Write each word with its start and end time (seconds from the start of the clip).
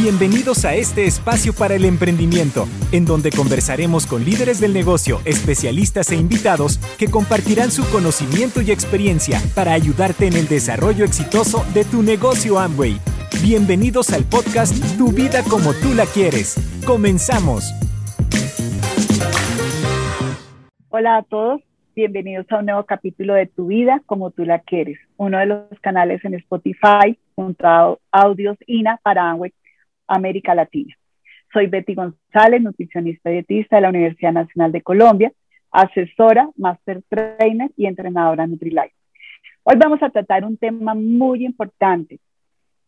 Bienvenidos 0.00 0.64
a 0.64 0.76
este 0.76 1.06
espacio 1.06 1.52
para 1.52 1.74
el 1.74 1.84
emprendimiento, 1.84 2.66
en 2.92 3.04
donde 3.04 3.30
conversaremos 3.30 4.06
con 4.06 4.24
líderes 4.24 4.60
del 4.60 4.72
negocio, 4.72 5.18
especialistas 5.24 6.12
e 6.12 6.16
invitados 6.16 6.78
que 6.98 7.08
compartirán 7.08 7.72
su 7.72 7.82
conocimiento 7.90 8.62
y 8.62 8.70
experiencia 8.70 9.40
para 9.56 9.72
ayudarte 9.72 10.28
en 10.28 10.34
el 10.34 10.46
desarrollo 10.46 11.04
exitoso 11.04 11.64
de 11.74 11.84
tu 11.84 12.04
negocio 12.04 12.60
Amway. 12.60 13.00
Bienvenidos 13.42 14.12
al 14.12 14.22
podcast 14.22 14.72
Tu 14.96 15.08
vida 15.10 15.42
como 15.42 15.72
tú 15.72 15.92
la 15.94 16.06
quieres. 16.06 16.54
Comenzamos. 16.86 17.64
Hola 20.90 21.16
a 21.16 21.22
todos, 21.24 21.60
bienvenidos 21.96 22.46
a 22.52 22.60
un 22.60 22.66
nuevo 22.66 22.84
capítulo 22.84 23.34
de 23.34 23.46
Tu 23.46 23.66
vida 23.66 24.00
como 24.06 24.30
tú 24.30 24.44
la 24.44 24.60
quieres, 24.60 24.96
uno 25.16 25.38
de 25.38 25.46
los 25.46 25.80
canales 25.80 26.24
en 26.24 26.34
Spotify 26.34 27.18
junto 27.34 27.66
a 27.66 27.96
Audios 28.12 28.56
INA 28.68 29.00
para 29.02 29.28
Amway 29.28 29.52
América 30.08 30.54
Latina. 30.54 30.94
Soy 31.52 31.66
Betty 31.66 31.94
González, 31.94 32.62
nutricionista 32.62 33.30
y 33.30 33.34
dietista 33.34 33.76
de 33.76 33.82
la 33.82 33.88
Universidad 33.90 34.32
Nacional 34.32 34.72
de 34.72 34.82
Colombia, 34.82 35.32
asesora, 35.70 36.48
master 36.56 37.02
trainer 37.08 37.70
y 37.76 37.86
entrenadora 37.86 38.46
NutriLife. 38.46 38.94
Hoy 39.62 39.76
vamos 39.76 40.02
a 40.02 40.10
tratar 40.10 40.44
un 40.44 40.56
tema 40.56 40.94
muy 40.94 41.44
importante, 41.44 42.20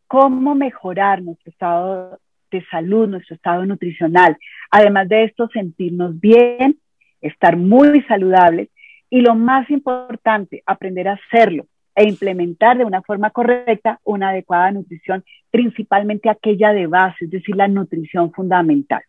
cómo 0.06 0.54
mejorar 0.54 1.22
nuestro 1.22 1.50
estado 1.50 2.18
de 2.50 2.64
salud, 2.70 3.08
nuestro 3.08 3.36
estado 3.36 3.64
nutricional. 3.64 4.36
Además 4.70 5.08
de 5.08 5.24
esto, 5.24 5.48
sentirnos 5.52 6.18
bien, 6.18 6.78
estar 7.20 7.56
muy 7.56 8.02
saludables 8.02 8.68
y 9.08 9.20
lo 9.20 9.34
más 9.34 9.70
importante, 9.70 10.62
aprender 10.66 11.08
a 11.08 11.14
hacerlo 11.14 11.66
e 12.00 12.08
implementar 12.08 12.78
de 12.78 12.86
una 12.86 13.02
forma 13.02 13.28
correcta 13.28 14.00
una 14.04 14.30
adecuada 14.30 14.70
nutrición, 14.70 15.22
principalmente 15.50 16.30
aquella 16.30 16.72
de 16.72 16.86
base, 16.86 17.26
es 17.26 17.30
decir, 17.30 17.54
la 17.54 17.68
nutrición 17.68 18.32
fundamental. 18.32 19.02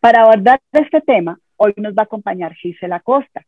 Para 0.00 0.22
abordar 0.22 0.60
este 0.72 1.00
tema, 1.00 1.38
hoy 1.56 1.74
nos 1.76 1.94
va 1.94 2.02
a 2.02 2.04
acompañar 2.10 2.54
Gisela 2.54 2.98
Costa. 2.98 3.44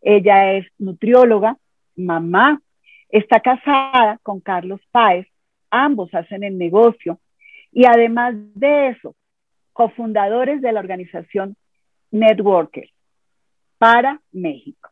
Ella 0.00 0.52
es 0.52 0.66
nutrióloga, 0.78 1.56
mamá, 1.96 2.62
está 3.08 3.40
casada 3.40 4.20
con 4.22 4.38
Carlos 4.38 4.80
Páez, 4.92 5.26
ambos 5.68 6.14
hacen 6.14 6.44
el 6.44 6.58
negocio 6.58 7.18
y 7.72 7.86
además 7.86 8.34
de 8.54 8.90
eso, 8.90 9.16
cofundadores 9.72 10.60
de 10.60 10.70
la 10.70 10.78
organización 10.78 11.56
Networkers 12.12 12.92
para 13.78 14.20
México. 14.30 14.90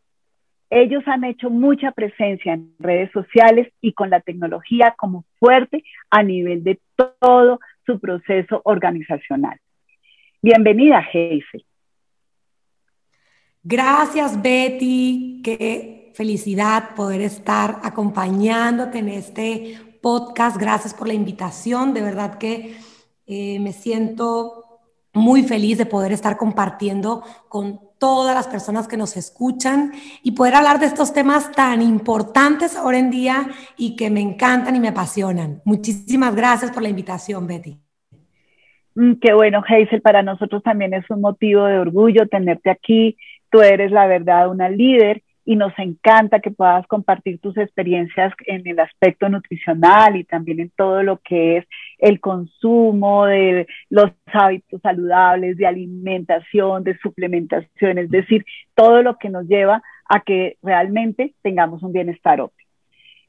Ellos 0.70 1.02
han 1.06 1.24
hecho 1.24 1.48
mucha 1.48 1.92
presencia 1.92 2.52
en 2.52 2.74
redes 2.78 3.10
sociales 3.12 3.72
y 3.80 3.94
con 3.94 4.10
la 4.10 4.20
tecnología 4.20 4.94
como 4.98 5.24
fuerte 5.38 5.82
a 6.10 6.22
nivel 6.22 6.62
de 6.62 6.78
todo 6.96 7.60
su 7.86 7.98
proceso 7.98 8.60
organizacional. 8.64 9.58
Bienvenida, 10.42 10.98
Hazel. 10.98 11.64
Gracias, 13.62 14.40
Betty. 14.40 15.40
Qué 15.42 16.12
felicidad 16.14 16.94
poder 16.94 17.22
estar 17.22 17.78
acompañándote 17.82 18.98
en 18.98 19.08
este 19.08 19.78
podcast. 20.02 20.58
Gracias 20.58 20.92
por 20.92 21.08
la 21.08 21.14
invitación. 21.14 21.94
De 21.94 22.02
verdad 22.02 22.38
que 22.38 22.76
eh, 23.26 23.58
me 23.58 23.72
siento 23.72 24.67
muy 25.18 25.42
feliz 25.42 25.76
de 25.76 25.86
poder 25.86 26.12
estar 26.12 26.36
compartiendo 26.36 27.22
con 27.48 27.80
todas 27.98 28.34
las 28.34 28.46
personas 28.46 28.88
que 28.88 28.96
nos 28.96 29.16
escuchan 29.16 29.92
y 30.22 30.32
poder 30.32 30.54
hablar 30.54 30.78
de 30.78 30.86
estos 30.86 31.12
temas 31.12 31.52
tan 31.52 31.82
importantes 31.82 32.76
ahora 32.76 32.98
en 32.98 33.10
día 33.10 33.48
y 33.76 33.96
que 33.96 34.08
me 34.08 34.20
encantan 34.20 34.76
y 34.76 34.80
me 34.80 34.88
apasionan. 34.88 35.60
Muchísimas 35.64 36.34
gracias 36.34 36.70
por 36.70 36.82
la 36.82 36.88
invitación, 36.88 37.46
Betty. 37.46 37.76
Mm, 38.94 39.14
qué 39.20 39.32
bueno, 39.32 39.62
Hazel, 39.66 40.00
para 40.00 40.22
nosotros 40.22 40.62
también 40.62 40.94
es 40.94 41.04
un 41.10 41.20
motivo 41.20 41.64
de 41.64 41.78
orgullo 41.78 42.26
tenerte 42.28 42.70
aquí. 42.70 43.16
Tú 43.50 43.60
eres 43.60 43.90
la 43.90 44.06
verdad 44.06 44.50
una 44.50 44.68
líder 44.68 45.22
y 45.48 45.56
nos 45.56 45.72
encanta 45.78 46.40
que 46.40 46.50
puedas 46.50 46.86
compartir 46.88 47.38
tus 47.40 47.56
experiencias 47.56 48.34
en 48.44 48.66
el 48.66 48.78
aspecto 48.80 49.30
nutricional 49.30 50.14
y 50.16 50.24
también 50.24 50.60
en 50.60 50.68
todo 50.76 51.02
lo 51.02 51.20
que 51.20 51.56
es 51.56 51.64
el 51.96 52.20
consumo 52.20 53.24
de 53.24 53.66
los 53.88 54.10
hábitos 54.26 54.78
saludables, 54.82 55.56
de 55.56 55.66
alimentación, 55.66 56.84
de 56.84 56.98
suplementación, 56.98 57.96
es 57.96 58.10
decir, 58.10 58.44
todo 58.74 59.02
lo 59.02 59.16
que 59.16 59.30
nos 59.30 59.48
lleva 59.48 59.82
a 60.06 60.20
que 60.20 60.58
realmente 60.62 61.32
tengamos 61.40 61.82
un 61.82 61.94
bienestar 61.94 62.42
óptimo. 62.42 62.68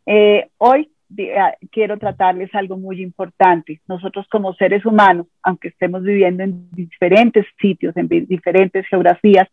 Eh, 0.06 0.50
hoy 0.58 0.92
ah, 1.38 1.54
quiero 1.72 1.98
tratarles 1.98 2.54
algo 2.54 2.76
muy 2.76 3.02
importante. 3.02 3.80
Nosotros 3.88 4.28
como 4.30 4.54
seres 4.56 4.86
humanos, 4.86 5.28
aunque 5.42 5.70
estemos 5.70 6.04
viviendo 6.04 6.44
en 6.44 6.70
diferentes 6.72 7.46
sitios, 7.62 7.96
en 7.96 8.10
diferentes 8.10 8.86
geografías, 8.88 9.48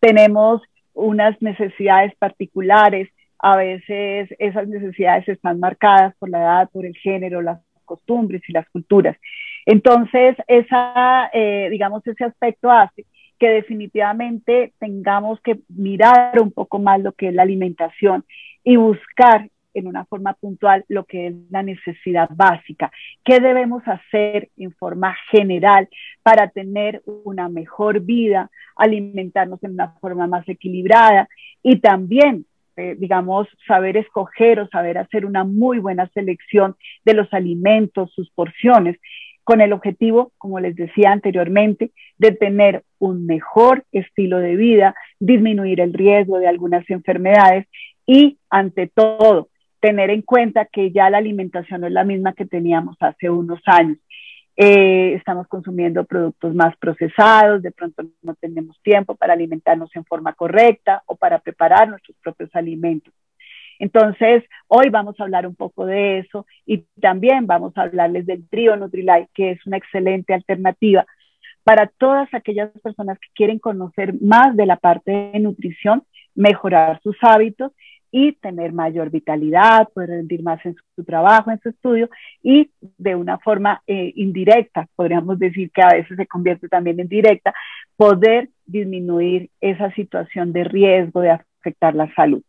tenemos 0.00 0.62
unas 0.96 1.40
necesidades 1.40 2.14
particulares. 2.16 3.08
A 3.38 3.56
veces 3.56 4.28
esas 4.38 4.66
necesidades 4.66 5.28
están 5.28 5.60
marcadas 5.60 6.14
por 6.18 6.30
la 6.30 6.38
edad, 6.38 6.70
por 6.72 6.84
el 6.86 6.96
género, 6.96 7.42
las 7.42 7.60
costumbres 7.84 8.42
y 8.48 8.52
las 8.52 8.68
culturas. 8.70 9.16
Entonces, 9.66 10.36
esa, 10.48 11.30
eh, 11.32 11.68
digamos, 11.70 12.06
ese 12.06 12.24
aspecto 12.24 12.70
hace 12.70 13.04
que 13.38 13.48
definitivamente 13.48 14.72
tengamos 14.78 15.40
que 15.42 15.60
mirar 15.68 16.40
un 16.40 16.50
poco 16.50 16.78
más 16.78 17.00
lo 17.00 17.12
que 17.12 17.28
es 17.28 17.34
la 17.34 17.42
alimentación 17.42 18.24
y 18.64 18.76
buscar 18.76 19.50
en 19.76 19.86
una 19.86 20.04
forma 20.06 20.34
puntual 20.34 20.84
lo 20.88 21.04
que 21.04 21.28
es 21.28 21.34
la 21.50 21.62
necesidad 21.62 22.28
básica. 22.32 22.90
¿Qué 23.24 23.40
debemos 23.40 23.82
hacer 23.86 24.48
en 24.56 24.72
forma 24.72 25.14
general 25.30 25.88
para 26.22 26.48
tener 26.48 27.02
una 27.06 27.48
mejor 27.48 28.00
vida, 28.00 28.50
alimentarnos 28.76 29.62
en 29.62 29.72
una 29.72 29.92
forma 30.00 30.26
más 30.26 30.48
equilibrada 30.48 31.28
y 31.62 31.80
también, 31.80 32.46
eh, 32.76 32.96
digamos, 32.98 33.48
saber 33.66 33.96
escoger 33.96 34.60
o 34.60 34.68
saber 34.68 34.98
hacer 34.98 35.26
una 35.26 35.44
muy 35.44 35.78
buena 35.78 36.08
selección 36.14 36.76
de 37.04 37.14
los 37.14 37.32
alimentos, 37.32 38.12
sus 38.12 38.30
porciones? 38.30 38.98
con 39.46 39.60
el 39.60 39.72
objetivo, 39.72 40.32
como 40.38 40.58
les 40.58 40.74
decía 40.74 41.12
anteriormente, 41.12 41.92
de 42.18 42.32
tener 42.32 42.82
un 42.98 43.26
mejor 43.26 43.84
estilo 43.92 44.38
de 44.38 44.56
vida, 44.56 44.96
disminuir 45.20 45.80
el 45.80 45.92
riesgo 45.92 46.40
de 46.40 46.48
algunas 46.48 46.84
enfermedades 46.90 47.68
y, 48.04 48.38
ante 48.50 48.88
todo, 48.88 49.48
tener 49.80 50.10
en 50.10 50.22
cuenta 50.22 50.64
que 50.64 50.90
ya 50.90 51.10
la 51.10 51.18
alimentación 51.18 51.80
no 51.80 51.86
es 51.86 51.92
la 51.92 52.04
misma 52.04 52.32
que 52.32 52.46
teníamos 52.46 52.96
hace 53.00 53.30
unos 53.30 53.60
años. 53.66 53.98
Eh, 54.56 55.14
estamos 55.14 55.46
consumiendo 55.48 56.04
productos 56.04 56.54
más 56.54 56.74
procesados, 56.78 57.62
de 57.62 57.72
pronto 57.72 58.04
no 58.22 58.34
tenemos 58.36 58.80
tiempo 58.82 59.14
para 59.14 59.34
alimentarnos 59.34 59.94
en 59.94 60.04
forma 60.06 60.32
correcta 60.32 61.02
o 61.06 61.14
para 61.14 61.38
preparar 61.38 61.88
nuestros 61.88 62.16
propios 62.22 62.48
alimentos. 62.54 63.12
Entonces, 63.78 64.44
hoy 64.68 64.88
vamos 64.88 65.20
a 65.20 65.24
hablar 65.24 65.46
un 65.46 65.54
poco 65.54 65.84
de 65.84 66.20
eso 66.20 66.46
y 66.64 66.78
también 67.00 67.46
vamos 67.46 67.76
a 67.76 67.82
hablarles 67.82 68.24
del 68.24 68.48
trío 68.48 68.76
Nutrilite, 68.76 69.28
que 69.34 69.50
es 69.50 69.66
una 69.66 69.76
excelente 69.76 70.32
alternativa 70.32 71.04
para 71.62 71.88
todas 71.88 72.32
aquellas 72.32 72.70
personas 72.80 73.18
que 73.18 73.28
quieren 73.34 73.58
conocer 73.58 74.14
más 74.22 74.56
de 74.56 74.66
la 74.66 74.76
parte 74.76 75.30
de 75.32 75.40
nutrición, 75.40 76.04
mejorar 76.34 77.00
sus 77.02 77.16
hábitos 77.22 77.72
y 78.18 78.32
tener 78.32 78.72
mayor 78.72 79.10
vitalidad, 79.10 79.88
poder 79.92 80.08
rendir 80.08 80.42
más 80.42 80.64
en 80.64 80.74
su, 80.94 81.04
trabajo, 81.04 81.50
en 81.50 81.60
su 81.60 81.68
estudio 81.68 82.08
y 82.42 82.70
de 82.96 83.14
una 83.14 83.36
forma 83.38 83.82
eh, 83.86 84.10
indirecta, 84.16 84.88
podríamos 84.96 85.38
decir 85.38 85.70
que 85.70 85.82
a 85.82 85.90
veces 85.90 86.16
se 86.16 86.26
convierte 86.26 86.66
también 86.66 86.98
en 86.98 87.08
directa, 87.08 87.52
poder 87.94 88.48
disminuir 88.64 89.50
esa 89.60 89.92
situación 89.92 90.54
de 90.54 90.64
riesgo 90.64 91.20
de 91.20 91.32
afectar 91.32 91.94
la 91.94 92.10
salud. 92.14 92.42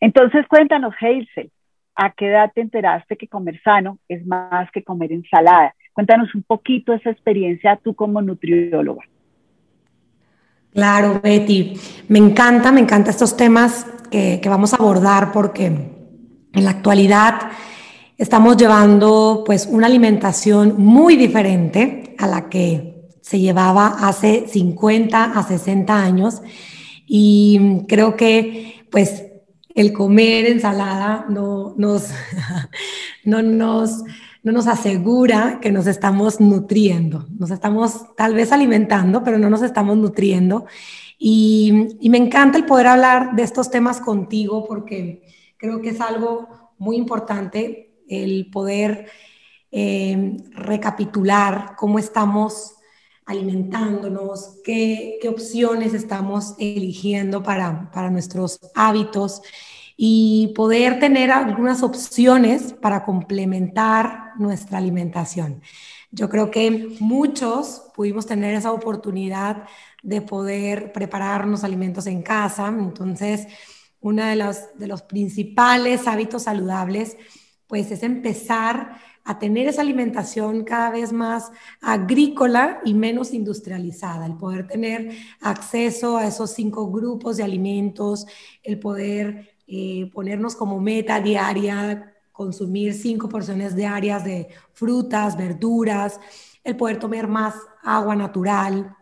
Entonces, 0.00 0.46
cuéntanos, 0.48 0.94
Hazel, 0.98 1.50
¿a 1.94 2.10
qué 2.12 2.28
edad 2.28 2.50
te 2.54 2.62
enteraste 2.62 3.18
que 3.18 3.28
comer 3.28 3.60
sano 3.62 3.98
es 4.08 4.24
más 4.24 4.70
que 4.70 4.82
comer 4.82 5.12
ensalada? 5.12 5.74
Cuéntanos 5.92 6.34
un 6.34 6.42
poquito 6.42 6.94
esa 6.94 7.10
experiencia 7.10 7.78
tú 7.84 7.94
como 7.94 8.22
nutrióloga. 8.22 9.02
Claro, 10.72 11.20
Betty. 11.22 11.74
Me 12.08 12.18
encanta, 12.18 12.72
me 12.72 12.80
encantan 12.80 13.10
estos 13.10 13.36
temas 13.36 13.86
que, 14.10 14.40
vamos 14.46 14.72
a 14.72 14.76
abordar 14.76 15.30
porque 15.30 15.66
en 15.66 16.64
la 16.64 16.70
actualidad 16.70 17.50
estamos 18.16 18.56
llevando 18.56 19.42
pues 19.44 19.66
una 19.70 19.86
alimentación 19.86 20.76
muy 20.78 21.16
diferente 21.16 22.14
a 22.18 22.26
la 22.26 22.48
que 22.48 23.10
se 23.20 23.38
llevaba 23.38 23.96
hace 24.00 24.46
50 24.48 25.24
a 25.24 25.42
60 25.42 25.94
años 25.94 26.42
y 27.06 27.84
creo 27.86 28.16
que 28.16 28.86
pues 28.90 29.24
el 29.74 29.92
comer 29.92 30.46
ensalada 30.46 31.26
no 31.28 31.74
nos, 31.76 32.08
no 33.24 33.42
nos 33.42 34.04
no 34.42 34.52
nos 34.52 34.66
asegura 34.66 35.60
que 35.60 35.70
nos 35.70 35.86
estamos 35.86 36.40
nutriendo. 36.40 37.26
Nos 37.38 37.50
estamos 37.50 38.14
tal 38.16 38.34
vez 38.34 38.50
alimentando, 38.52 39.22
pero 39.22 39.38
no 39.38 39.48
nos 39.48 39.62
estamos 39.62 39.96
nutriendo. 39.96 40.66
Y, 41.18 41.98
me 42.10 42.18
encanta 42.18 42.58
el 42.58 42.66
poder 42.66 42.88
hablar 42.88 43.36
de 43.36 43.44
estos 43.44 43.70
temas 43.70 44.00
contigo 44.00 44.64
porque 44.66 45.22
creo 45.56 45.80
que 45.80 45.90
es 45.90 46.00
algo 46.00 46.74
muy 46.78 46.96
importante 46.96 47.94
el 48.08 48.50
poder 48.50 49.06
eh, 49.70 50.36
recapitular 50.50 51.76
cómo 51.76 52.00
estamos 52.00 52.74
alimentándonos, 53.24 54.58
qué, 54.64 55.18
qué 55.22 55.28
opciones 55.28 55.94
estamos 55.94 56.54
eligiendo 56.58 57.44
para, 57.44 57.90
para 57.92 58.10
nuestros 58.10 58.58
hábitos 58.74 59.42
y 59.96 60.52
poder 60.54 60.98
tener 60.98 61.30
algunas 61.30 61.82
opciones 61.82 62.72
para 62.72 63.04
complementar 63.04 64.32
nuestra 64.38 64.78
alimentación. 64.78 65.62
Yo 66.10 66.28
creo 66.28 66.50
que 66.50 66.96
muchos 67.00 67.90
pudimos 67.94 68.26
tener 68.26 68.54
esa 68.54 68.72
oportunidad 68.72 69.64
de 70.02 70.20
poder 70.20 70.92
prepararnos 70.92 71.64
alimentos 71.64 72.06
en 72.06 72.22
casa. 72.22 72.68
Entonces, 72.68 73.46
uno 74.00 74.24
de 74.24 74.36
los, 74.36 74.76
de 74.78 74.88
los 74.88 75.02
principales 75.02 76.06
hábitos 76.06 76.42
saludables, 76.42 77.16
pues 77.66 77.90
es 77.90 78.02
empezar 78.02 78.98
a 79.24 79.38
tener 79.38 79.68
esa 79.68 79.82
alimentación 79.82 80.64
cada 80.64 80.90
vez 80.90 81.12
más 81.12 81.50
agrícola 81.80 82.80
y 82.84 82.92
menos 82.92 83.32
industrializada, 83.32 84.26
el 84.26 84.36
poder 84.36 84.66
tener 84.66 85.12
acceso 85.40 86.16
a 86.16 86.26
esos 86.26 86.50
cinco 86.50 86.90
grupos 86.90 87.36
de 87.36 87.44
alimentos, 87.44 88.26
el 88.62 88.80
poder 88.80 89.51
eh, 89.74 90.10
ponernos 90.12 90.54
como 90.54 90.78
meta 90.80 91.18
diaria 91.18 92.12
consumir 92.30 92.92
cinco 92.92 93.26
porciones 93.26 93.74
diarias 93.74 94.22
de 94.22 94.48
frutas, 94.74 95.34
verduras, 95.34 96.20
el 96.62 96.76
poder 96.76 96.98
tomar 96.98 97.26
más 97.26 97.54
agua 97.82 98.14
natural, 98.14 98.94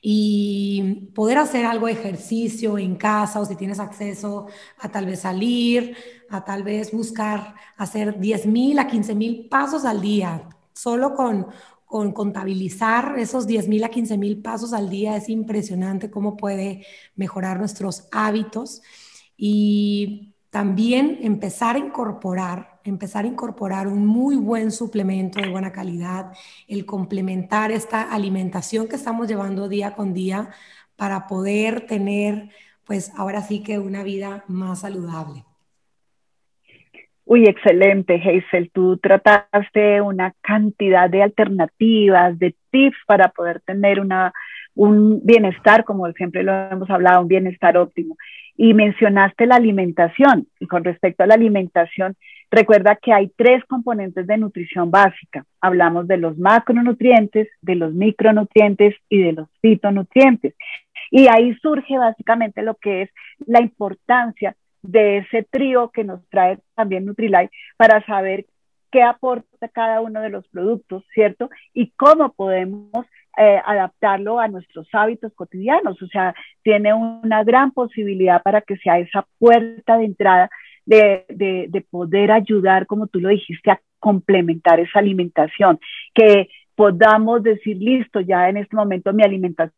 y 0.00 1.10
poder 1.14 1.38
hacer 1.38 1.64
algo 1.64 1.86
de 1.86 1.92
ejercicio 1.92 2.78
en 2.78 2.94
casa 2.94 3.40
o 3.40 3.44
si 3.44 3.56
tienes 3.56 3.80
acceso 3.80 4.46
a 4.78 4.88
tal 4.88 5.06
vez 5.06 5.20
salir, 5.20 5.96
a 6.30 6.44
tal 6.44 6.62
vez 6.62 6.92
buscar 6.92 7.54
hacer 7.76 8.20
10 8.20 8.46
mil 8.46 8.78
a 8.78 8.86
15 8.86 9.14
mil 9.16 9.48
pasos 9.48 9.84
al 9.84 10.00
día. 10.00 10.48
Solo 10.72 11.14
con, 11.14 11.48
con 11.86 12.12
contabilizar 12.12 13.16
esos 13.18 13.46
10 13.48 13.68
mil 13.68 13.84
a 13.84 13.90
15 13.90 14.16
mil 14.16 14.42
pasos 14.42 14.72
al 14.72 14.90
día 14.90 15.16
es 15.16 15.28
impresionante 15.28 16.10
cómo 16.10 16.36
puede 16.36 16.84
mejorar 17.14 17.58
nuestros 17.58 18.08
hábitos 18.12 18.82
y 19.44 20.36
también 20.50 21.18
empezar 21.22 21.74
a 21.74 21.80
incorporar 21.80 22.80
empezar 22.84 23.24
a 23.24 23.28
incorporar 23.28 23.86
un 23.88 24.06
muy 24.06 24.36
buen 24.36 24.70
suplemento 24.72 25.40
de 25.40 25.48
buena 25.48 25.70
calidad, 25.70 26.32
el 26.66 26.84
complementar 26.84 27.70
esta 27.70 28.12
alimentación 28.12 28.88
que 28.88 28.96
estamos 28.96 29.28
llevando 29.28 29.68
día 29.68 29.94
con 29.94 30.14
día 30.14 30.50
para 30.96 31.28
poder 31.28 31.86
tener, 31.86 32.50
pues 32.84 33.12
ahora 33.16 33.40
sí 33.40 33.62
que 33.62 33.78
una 33.78 34.02
vida 34.02 34.44
más 34.48 34.80
saludable. 34.80 35.44
Uy, 37.24 37.44
excelente, 37.46 38.14
Hazel. 38.14 38.70
Tú 38.72 38.96
trataste 38.96 40.00
una 40.00 40.34
cantidad 40.40 41.08
de 41.08 41.22
alternativas, 41.22 42.36
de 42.38 42.56
tips 42.70 42.98
para 43.06 43.28
poder 43.28 43.60
tener 43.60 44.00
una, 44.00 44.32
un 44.74 45.20
bienestar, 45.24 45.84
como 45.84 46.10
siempre 46.12 46.42
lo 46.42 46.52
hemos 46.52 46.90
hablado, 46.90 47.22
un 47.22 47.28
bienestar 47.28 47.76
óptimo. 47.76 48.16
Y 48.56 48.74
mencionaste 48.74 49.46
la 49.46 49.56
alimentación. 49.56 50.46
Y 50.60 50.66
con 50.66 50.84
respecto 50.84 51.22
a 51.22 51.26
la 51.26 51.34
alimentación, 51.34 52.16
Recuerda 52.52 52.96
que 52.96 53.14
hay 53.14 53.32
tres 53.34 53.64
componentes 53.64 54.26
de 54.26 54.36
nutrición 54.36 54.90
básica. 54.90 55.46
Hablamos 55.62 56.06
de 56.06 56.18
los 56.18 56.36
macronutrientes, 56.36 57.48
de 57.62 57.76
los 57.76 57.94
micronutrientes 57.94 58.94
y 59.08 59.22
de 59.22 59.32
los 59.32 59.48
fitonutrientes. 59.62 60.54
Y 61.10 61.28
ahí 61.28 61.54
surge 61.62 61.96
básicamente 61.96 62.60
lo 62.60 62.74
que 62.74 63.02
es 63.02 63.10
la 63.46 63.62
importancia 63.62 64.54
de 64.82 65.18
ese 65.18 65.44
trío 65.44 65.90
que 65.92 66.04
nos 66.04 66.28
trae 66.28 66.58
también 66.74 67.06
Nutrilite 67.06 67.50
para 67.78 68.04
saber 68.04 68.44
qué 68.90 69.02
aporta 69.02 69.68
cada 69.68 70.02
uno 70.02 70.20
de 70.20 70.28
los 70.28 70.46
productos, 70.48 71.04
¿cierto? 71.14 71.48
Y 71.72 71.92
cómo 71.92 72.34
podemos 72.34 73.06
eh, 73.36 73.60
adaptarlo 73.64 74.38
a 74.38 74.48
nuestros 74.48 74.88
hábitos 74.92 75.32
cotidianos. 75.34 76.00
O 76.02 76.06
sea, 76.06 76.34
tiene 76.62 76.92
una 76.92 77.44
gran 77.44 77.72
posibilidad 77.72 78.42
para 78.42 78.60
que 78.60 78.76
sea 78.76 78.98
esa 78.98 79.26
puerta 79.38 79.96
de 79.98 80.04
entrada 80.04 80.50
de, 80.86 81.84
poder 81.90 82.30
ayudar, 82.30 82.86
como 82.86 83.06
tú 83.06 83.20
lo 83.20 83.28
dijiste, 83.28 83.70
a 83.70 83.80
complementar 83.98 84.80
esa 84.80 84.98
alimentación, 84.98 85.78
que 86.14 86.48
podamos 86.74 87.42
decir, 87.42 87.76
listo, 87.76 88.20
ya 88.20 88.48
en 88.48 88.56
este 88.56 88.74
momento 88.74 89.12
mi 89.12 89.22
alimentación 89.22 89.72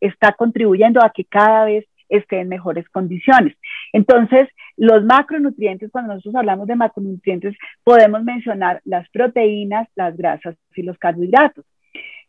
está 0.00 0.32
contribuyendo 0.32 1.04
a 1.04 1.10
que 1.10 1.24
cada 1.24 1.66
vez 1.66 1.84
esté 2.08 2.40
en 2.40 2.48
mejores 2.48 2.88
condiciones. 2.88 3.56
Entonces, 3.92 4.48
los 4.76 5.04
macronutrientes, 5.04 5.90
cuando 5.90 6.14
nosotros 6.14 6.36
hablamos 6.36 6.66
de 6.66 6.76
macronutrientes, 6.76 7.56
podemos 7.84 8.22
mencionar 8.22 8.80
las 8.84 9.08
proteínas, 9.10 9.88
las 9.96 10.16
grasas 10.16 10.56
y 10.74 10.82
los 10.82 10.96
carbohidratos. 10.98 11.64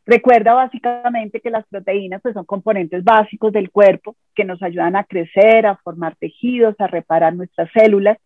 Recuerda 0.07 0.54
básicamente 0.54 1.42
que 1.42 1.50
las 1.50 1.68
proteínas 1.68 2.21
pues, 2.21 2.33
son 2.33 2.45
componentes 2.45 3.04
básicos 3.04 3.51
del 3.51 3.69
cuerpo 3.69 4.15
que 4.33 4.45
nos 4.45 4.63
ayudan 4.63 4.95
a 4.95 5.04
crecer, 5.04 5.65
a 5.65 5.75
formar 5.75 6.15
tejidos, 6.15 6.75
a 6.80 6.88
reparar 6.88 7.36
nuestras 7.36 7.69
células. 7.74 8.18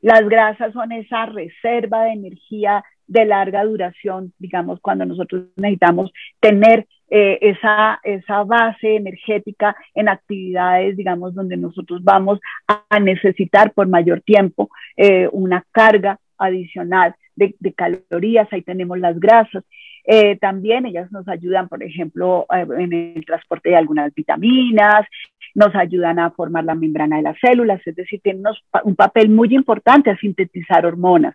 Las 0.00 0.28
grasas 0.28 0.72
son 0.72 0.90
esa 0.90 1.26
reserva 1.26 2.04
de 2.04 2.12
energía 2.14 2.82
de 3.06 3.24
larga 3.26 3.64
duración, 3.64 4.32
digamos, 4.40 4.80
cuando 4.80 5.04
nosotros 5.04 5.44
necesitamos 5.56 6.12
tener 6.40 6.88
eh, 7.08 7.38
esa, 7.42 8.00
esa 8.02 8.42
base 8.42 8.96
energética 8.96 9.76
en 9.94 10.08
actividades, 10.08 10.96
digamos, 10.96 11.34
donde 11.34 11.56
nosotros 11.56 12.02
vamos 12.02 12.40
a 12.66 12.98
necesitar 12.98 13.72
por 13.72 13.86
mayor 13.86 14.20
tiempo 14.22 14.68
eh, 14.96 15.28
una 15.30 15.64
carga 15.70 16.18
adicional 16.38 17.14
de, 17.36 17.54
de, 17.60 17.72
calorías, 17.72 18.48
ahí 18.52 18.62
tenemos 18.62 18.98
las 18.98 19.18
grasas. 19.20 19.64
Eh, 20.04 20.36
también 20.36 20.86
ellas 20.86 21.10
nos 21.12 21.28
ayudan, 21.28 21.68
por 21.68 21.82
ejemplo, 21.82 22.46
eh, 22.54 22.66
en 22.78 22.92
el 22.92 23.24
transporte 23.24 23.70
de 23.70 23.76
algunas 23.76 24.14
vitaminas, 24.14 25.06
nos 25.54 25.74
ayudan 25.74 26.18
a 26.18 26.30
formar 26.30 26.64
la 26.64 26.74
membrana 26.74 27.16
de 27.16 27.22
las 27.22 27.38
células, 27.40 27.80
es 27.86 27.96
decir, 27.96 28.20
tienen 28.22 28.44
un 28.84 28.96
papel 28.96 29.28
muy 29.28 29.54
importante 29.54 30.10
a 30.10 30.16
sintetizar 30.16 30.86
hormonas. 30.86 31.34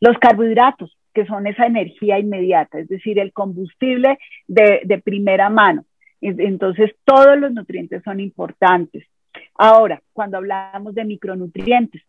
Los 0.00 0.18
carbohidratos, 0.18 0.96
que 1.12 1.26
son 1.26 1.46
esa 1.46 1.66
energía 1.66 2.18
inmediata, 2.18 2.78
es 2.78 2.88
decir, 2.88 3.18
el 3.18 3.32
combustible 3.32 4.18
de, 4.48 4.80
de 4.84 4.98
primera 4.98 5.50
mano. 5.50 5.84
Entonces, 6.20 6.92
todos 7.04 7.38
los 7.38 7.52
nutrientes 7.52 8.02
son 8.02 8.18
importantes. 8.18 9.04
Ahora, 9.56 10.02
cuando 10.12 10.38
hablamos 10.38 10.94
de 10.94 11.04
micronutrientes, 11.04 12.02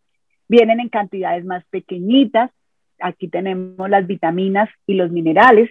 vienen 0.47 0.79
en 0.79 0.89
cantidades 0.89 1.43
más 1.43 1.65
pequeñitas, 1.65 2.51
aquí 2.99 3.27
tenemos 3.27 3.89
las 3.89 4.07
vitaminas 4.07 4.69
y 4.87 4.93
los 4.95 5.11
minerales. 5.11 5.69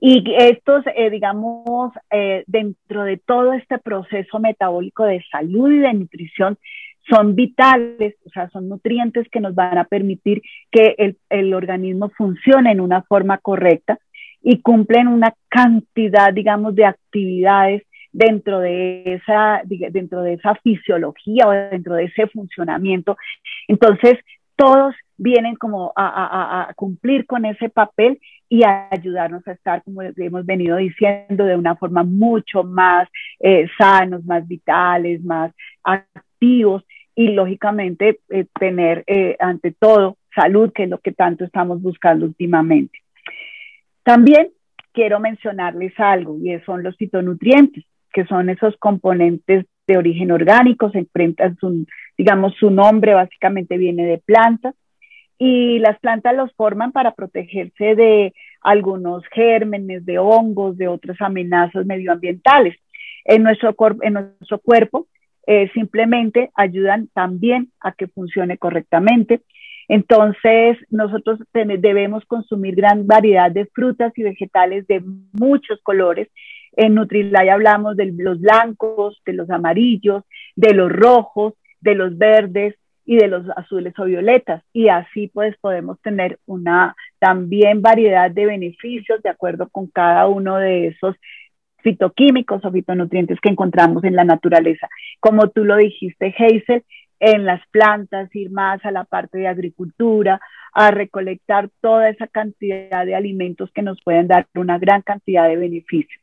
Y 0.00 0.24
estos, 0.38 0.84
eh, 0.96 1.10
digamos, 1.10 1.92
eh, 2.10 2.44
dentro 2.46 3.04
de 3.04 3.18
todo 3.18 3.52
este 3.52 3.78
proceso 3.78 4.38
metabólico 4.38 5.04
de 5.04 5.22
salud 5.30 5.70
y 5.70 5.78
de 5.78 5.92
nutrición, 5.92 6.58
son 7.08 7.34
vitales, 7.34 8.14
o 8.24 8.30
sea, 8.30 8.48
son 8.50 8.68
nutrientes 8.68 9.28
que 9.30 9.40
nos 9.40 9.54
van 9.54 9.78
a 9.78 9.84
permitir 9.84 10.42
que 10.70 10.94
el, 10.98 11.18
el 11.28 11.54
organismo 11.54 12.10
funcione 12.10 12.72
en 12.72 12.80
una 12.80 13.02
forma 13.02 13.38
correcta 13.38 13.98
y 14.42 14.60
cumplen 14.62 15.08
una 15.08 15.34
cantidad, 15.48 16.32
digamos, 16.32 16.74
de 16.74 16.86
actividades 16.86 17.82
dentro 18.12 18.60
de 18.60 19.14
esa, 19.14 19.62
dentro 19.64 20.22
de 20.22 20.34
esa 20.34 20.54
fisiología 20.56 21.46
o 21.46 21.50
dentro 21.50 21.94
de 21.94 22.04
ese 22.04 22.26
funcionamiento. 22.28 23.16
Entonces, 23.68 24.14
todos 24.60 24.94
vienen 25.16 25.56
como 25.56 25.90
a, 25.96 26.70
cumplir 26.76 27.24
con 27.24 27.46
ese 27.46 27.70
papel 27.70 28.20
y 28.46 28.62
a 28.62 28.88
ayudarnos 28.90 29.46
a 29.48 29.52
estar, 29.52 29.82
como 29.82 30.02
hemos 30.02 30.44
venido 30.44 30.76
diciendo, 30.76 31.46
de 31.46 31.56
una 31.56 31.76
forma 31.76 32.02
mucho 32.02 32.62
más 32.62 33.08
eh, 33.38 33.68
sanos, 33.78 34.22
más 34.26 34.46
vitales, 34.46 35.24
más 35.24 35.50
activos 35.82 36.84
y 37.14 37.28
lógicamente 37.28 38.20
eh, 38.28 38.44
tener 38.58 39.02
eh, 39.06 39.34
ante 39.40 39.72
todo 39.72 40.18
salud, 40.34 40.72
que 40.74 40.82
es 40.82 40.90
lo 40.90 40.98
que 40.98 41.12
tanto 41.12 41.44
estamos 41.44 41.80
buscando 41.80 42.26
últimamente. 42.26 42.98
También 44.02 44.50
quiero 44.92 45.20
mencionarles 45.20 45.98
algo 45.98 46.36
y 46.36 46.60
son 46.66 46.82
los 46.82 46.98
fitonutrientes, 46.98 47.84
que 48.12 48.26
son 48.26 48.50
esos 48.50 48.76
componentes 48.76 49.64
de 49.86 49.96
origen 49.96 50.32
orgánico, 50.32 50.90
se 50.90 50.98
enfrentan 50.98 51.56
digamos, 52.20 52.54
su 52.56 52.70
nombre 52.70 53.14
básicamente 53.14 53.78
viene 53.78 54.04
de 54.04 54.18
plantas 54.18 54.74
y 55.38 55.78
las 55.78 55.98
plantas 56.00 56.36
los 56.36 56.52
forman 56.52 56.92
para 56.92 57.14
protegerse 57.14 57.94
de 57.94 58.34
algunos 58.60 59.24
gérmenes, 59.32 60.04
de 60.04 60.18
hongos, 60.18 60.76
de 60.76 60.86
otras 60.86 61.18
amenazas 61.22 61.86
medioambientales. 61.86 62.76
En 63.24 63.42
nuestro, 63.42 63.74
en 64.02 64.12
nuestro 64.12 64.58
cuerpo 64.58 65.06
eh, 65.46 65.70
simplemente 65.72 66.50
ayudan 66.54 67.08
también 67.14 67.70
a 67.80 67.92
que 67.92 68.06
funcione 68.08 68.58
correctamente. 68.58 69.40
Entonces, 69.88 70.76
nosotros 70.90 71.38
debemos 71.54 72.26
consumir 72.26 72.74
gran 72.74 73.06
variedad 73.06 73.50
de 73.50 73.64
frutas 73.64 74.12
y 74.18 74.24
vegetales 74.24 74.86
de 74.88 75.02
muchos 75.32 75.80
colores. 75.82 76.28
En 76.76 76.96
Nutrilay 76.96 77.48
hablamos 77.48 77.96
de 77.96 78.12
los 78.12 78.38
blancos, 78.42 79.22
de 79.24 79.32
los 79.32 79.48
amarillos, 79.48 80.22
de 80.54 80.74
los 80.74 80.92
rojos, 80.92 81.54
de 81.80 81.94
los 81.94 82.16
verdes 82.16 82.74
y 83.04 83.16
de 83.16 83.28
los 83.28 83.44
azules 83.56 83.92
o 83.98 84.04
violetas. 84.04 84.62
Y 84.72 84.88
así 84.88 85.28
pues 85.34 85.56
podemos 85.60 86.00
tener 86.00 86.38
una 86.46 86.94
también 87.18 87.82
variedad 87.82 88.30
de 88.30 88.46
beneficios 88.46 89.22
de 89.22 89.30
acuerdo 89.30 89.68
con 89.70 89.88
cada 89.88 90.26
uno 90.28 90.56
de 90.56 90.88
esos 90.88 91.16
fitoquímicos 91.82 92.64
o 92.64 92.70
fitonutrientes 92.70 93.40
que 93.40 93.48
encontramos 93.48 94.04
en 94.04 94.14
la 94.14 94.24
naturaleza. 94.24 94.88
Como 95.18 95.48
tú 95.48 95.64
lo 95.64 95.76
dijiste, 95.76 96.34
Hazel, 96.38 96.84
en 97.20 97.44
las 97.44 97.60
plantas, 97.70 98.34
ir 98.34 98.50
más 98.50 98.84
a 98.84 98.90
la 98.90 99.04
parte 99.04 99.38
de 99.38 99.48
agricultura, 99.48 100.40
a 100.72 100.90
recolectar 100.90 101.68
toda 101.80 102.08
esa 102.08 102.26
cantidad 102.26 103.04
de 103.04 103.14
alimentos 103.14 103.70
que 103.72 103.82
nos 103.82 104.00
pueden 104.02 104.28
dar 104.28 104.46
una 104.54 104.78
gran 104.78 105.02
cantidad 105.02 105.48
de 105.48 105.56
beneficios. 105.56 106.22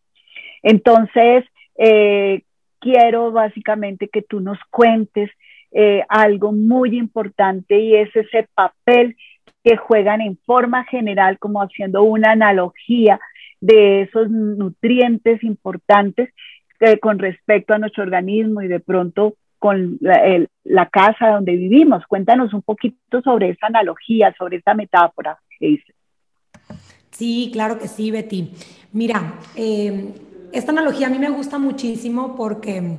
Entonces, 0.63 1.45
eh, 1.77 2.41
quiero 2.79 3.31
básicamente 3.31 4.07
que 4.07 4.21
tú 4.21 4.39
nos 4.39 4.57
cuentes 4.71 5.29
eh, 5.71 6.03
algo 6.09 6.51
muy 6.51 6.97
importante 6.97 7.79
y 7.79 7.95
es 7.95 8.15
ese 8.15 8.47
papel 8.53 9.15
que 9.63 9.77
juegan 9.77 10.21
en 10.21 10.37
forma 10.45 10.85
general, 10.85 11.39
como 11.39 11.61
haciendo 11.61 12.03
una 12.03 12.31
analogía 12.31 13.19
de 13.59 14.03
esos 14.03 14.29
nutrientes 14.29 15.43
importantes 15.43 16.29
eh, 16.79 16.99
con 16.99 17.19
respecto 17.19 17.73
a 17.73 17.79
nuestro 17.79 18.03
organismo 18.03 18.61
y 18.61 18.67
de 18.67 18.79
pronto 18.79 19.35
con 19.59 19.97
la, 19.99 20.85
casa 20.89 21.29
donde 21.29 21.55
vivimos. 21.55 22.05
Cuéntanos 22.07 22.53
un 22.53 22.61
poquito 22.61 23.21
sobre 23.23 23.49
esa 23.49 23.67
analogía, 23.67 24.33
sobre 24.37 24.57
esa 24.57 24.73
metáfora 24.73 25.39
que 25.59 25.81
Sí, 27.11 27.49
claro 27.51 27.79
que 27.79 27.87
sí, 27.87 28.11
Betty. 28.11 28.51
Mira, 28.93 29.33
eh, 29.55 30.13
esta 30.53 30.71
analogía 30.71 31.07
a 31.07 31.09
mí 31.09 31.17
me 31.17 31.29
gusta 31.29 31.57
muchísimo 31.57 32.35
porque 32.35 32.97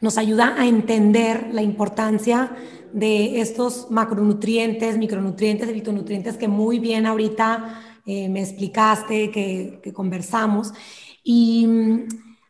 nos 0.00 0.18
ayuda 0.18 0.54
a 0.56 0.66
entender 0.66 1.48
la 1.52 1.62
importancia 1.62 2.56
de 2.92 3.40
estos 3.40 3.90
macronutrientes, 3.90 4.96
micronutrientes 4.96 5.68
y 5.68 5.74
fitonutrientes 5.74 6.36
que 6.36 6.48
muy 6.48 6.78
bien 6.78 7.06
ahorita 7.06 7.82
eh, 8.06 8.28
me 8.28 8.40
explicaste, 8.40 9.30
que, 9.30 9.92
conversamos. 9.92 10.72
Y 11.22 11.68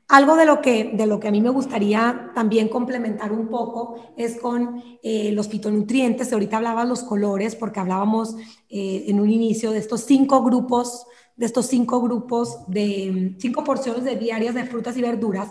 algo 0.07 0.37
de 0.37 0.47
lo, 0.47 0.61
que, 0.61 0.93
de 0.95 1.07
lo 1.07 1.19
que 1.19 1.29
a 1.29 1.31
mí 1.33 1.41
me 1.41 1.51
gustaría 1.51 2.31
también 2.35 2.69
complementar 2.69 3.33
un 3.33 3.49
poco 3.49 4.13
es 4.17 4.41
con 4.41 4.83
eh, 5.03 5.33
los 5.33 5.49
fitonutrientes. 5.49 6.33
Ahorita 6.33 6.59
hablaba 6.59 6.85
los 6.85 7.03
colores 7.03 7.57
porque 7.57 7.81
hablábamos 7.81 8.37
eh, 8.69 9.05
en 9.09 9.21
un 9.21 9.31
inicio 9.31 9.73
de 9.73 9.79
estos 9.79 10.03
cinco 10.03 10.45
grupos, 10.45 11.07
de 11.37 11.47
estos 11.47 11.67
cinco 11.67 12.01
grupos 12.01 12.59
de 12.69 13.35
cinco 13.39 13.65
porciones 13.65 14.05
de 14.05 14.17
diarias 14.17 14.55
de 14.55 14.65
frutas 14.65 14.97
y 14.97 15.03
verduras. 15.03 15.51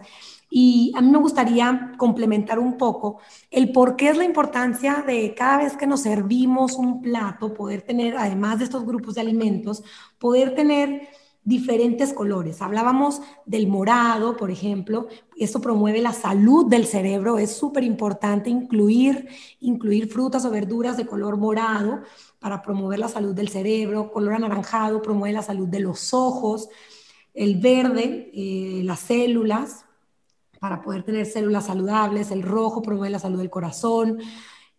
Y 0.49 0.93
a 0.95 1.01
mí 1.01 1.11
me 1.11 1.17
gustaría 1.17 1.93
complementar 1.97 2.59
un 2.59 2.77
poco 2.77 3.19
el 3.51 3.71
por 3.71 3.95
qué 3.95 4.09
es 4.09 4.17
la 4.17 4.23
importancia 4.23 5.03
de 5.05 5.33
cada 5.35 5.57
vez 5.57 5.75
que 5.75 5.87
nos 5.87 6.01
servimos 6.01 6.75
un 6.75 7.01
plato, 7.01 7.53
poder 7.53 7.81
tener, 7.81 8.17
además 8.17 8.59
de 8.59 8.65
estos 8.65 8.85
grupos 8.85 9.15
de 9.15 9.21
alimentos, 9.21 9.83
poder 10.17 10.55
tener 10.55 11.09
diferentes 11.47 12.11
colores. 12.11 12.61
Hablábamos 12.61 13.21
del 13.45 13.67
morado, 13.67 14.35
por 14.35 14.51
ejemplo. 14.51 15.07
Esto 15.37 15.61
promueve 15.61 16.01
la 16.01 16.11
salud 16.11 16.65
del 16.65 16.85
cerebro. 16.85 17.37
Es 17.37 17.55
súper 17.55 17.85
importante 17.85 18.49
incluir, 18.49 19.29
incluir 19.61 20.09
frutas 20.09 20.43
o 20.43 20.51
verduras 20.51 20.97
de 20.97 21.07
color 21.07 21.37
morado 21.37 22.01
para 22.39 22.61
promover 22.61 22.99
la 22.99 23.07
salud 23.07 23.33
del 23.33 23.47
cerebro. 23.47 24.11
Color 24.11 24.33
anaranjado 24.33 25.01
promueve 25.01 25.31
la 25.31 25.41
salud 25.41 25.69
de 25.69 25.79
los 25.79 26.13
ojos. 26.13 26.67
El 27.33 27.61
verde, 27.61 28.29
eh, 28.33 28.81
las 28.83 28.99
células, 28.99 29.85
para 30.59 30.81
poder 30.81 31.03
tener 31.03 31.25
células 31.25 31.65
saludables. 31.67 32.31
El 32.31 32.43
rojo 32.43 32.81
promueve 32.81 33.11
la 33.11 33.19
salud 33.19 33.39
del 33.39 33.49
corazón. 33.49 34.19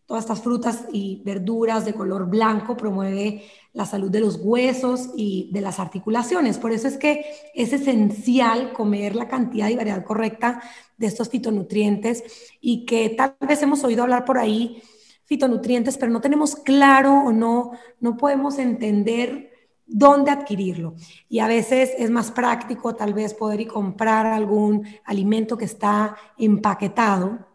Todas 0.07 0.25
estas 0.25 0.41
frutas 0.41 0.87
y 0.91 1.23
verduras 1.25 1.85
de 1.85 1.93
color 1.93 2.31
blanco 2.31 2.77
promueve 2.77 3.45
la 3.75 3.85
salud 3.85 4.11
de 4.11 4.21
los 4.21 4.41
huesos 4.43 5.11
y 5.17 5.51
de 5.53 5.61
las 5.61 5.79
articulaciones. 5.79 6.59
Por 6.59 6.73
eso 6.73 6.89
es 6.89 6.97
que 6.97 7.27
es 7.55 7.73
esencial 7.75 8.73
comer 8.73 9.15
la 9.15 9.29
cantidad 9.29 9.69
y 9.69 9.77
variedad 9.77 10.05
correcta 10.05 10.63
de 10.97 11.07
estos 11.07 11.29
fitonutrientes 11.29 12.25
y 12.61 12.87
que 12.87 13.11
tal 13.11 13.37
vez 13.47 13.63
hemos 13.63 13.85
oído 13.85 14.03
hablar 14.03 14.25
por 14.25 14.39
ahí 14.39 14.83
fitonutrientes, 15.27 15.99
pero 15.99 16.11
no 16.11 16.23
tenemos 16.23 16.57
claro 16.57 17.13
o 17.13 17.33
no, 17.33 17.73
no 18.01 18.17
podemos 18.17 18.59
entender 18.59 19.48
dónde 19.89 20.31
adquirirlo. 20.31 20.95
Y 21.29 21.41
a 21.41 21.49
veces 21.49 21.91
es 21.99 22.11
más 22.11 22.31
práctico 22.31 22.95
tal 22.95 23.15
vez 23.15 23.35
poder 23.35 23.63
ir 23.63 23.69
comprar 23.69 24.27
algún 24.27 24.87
alimento 25.05 25.57
que 25.57 25.65
está 25.65 26.17
empaquetado 26.37 27.49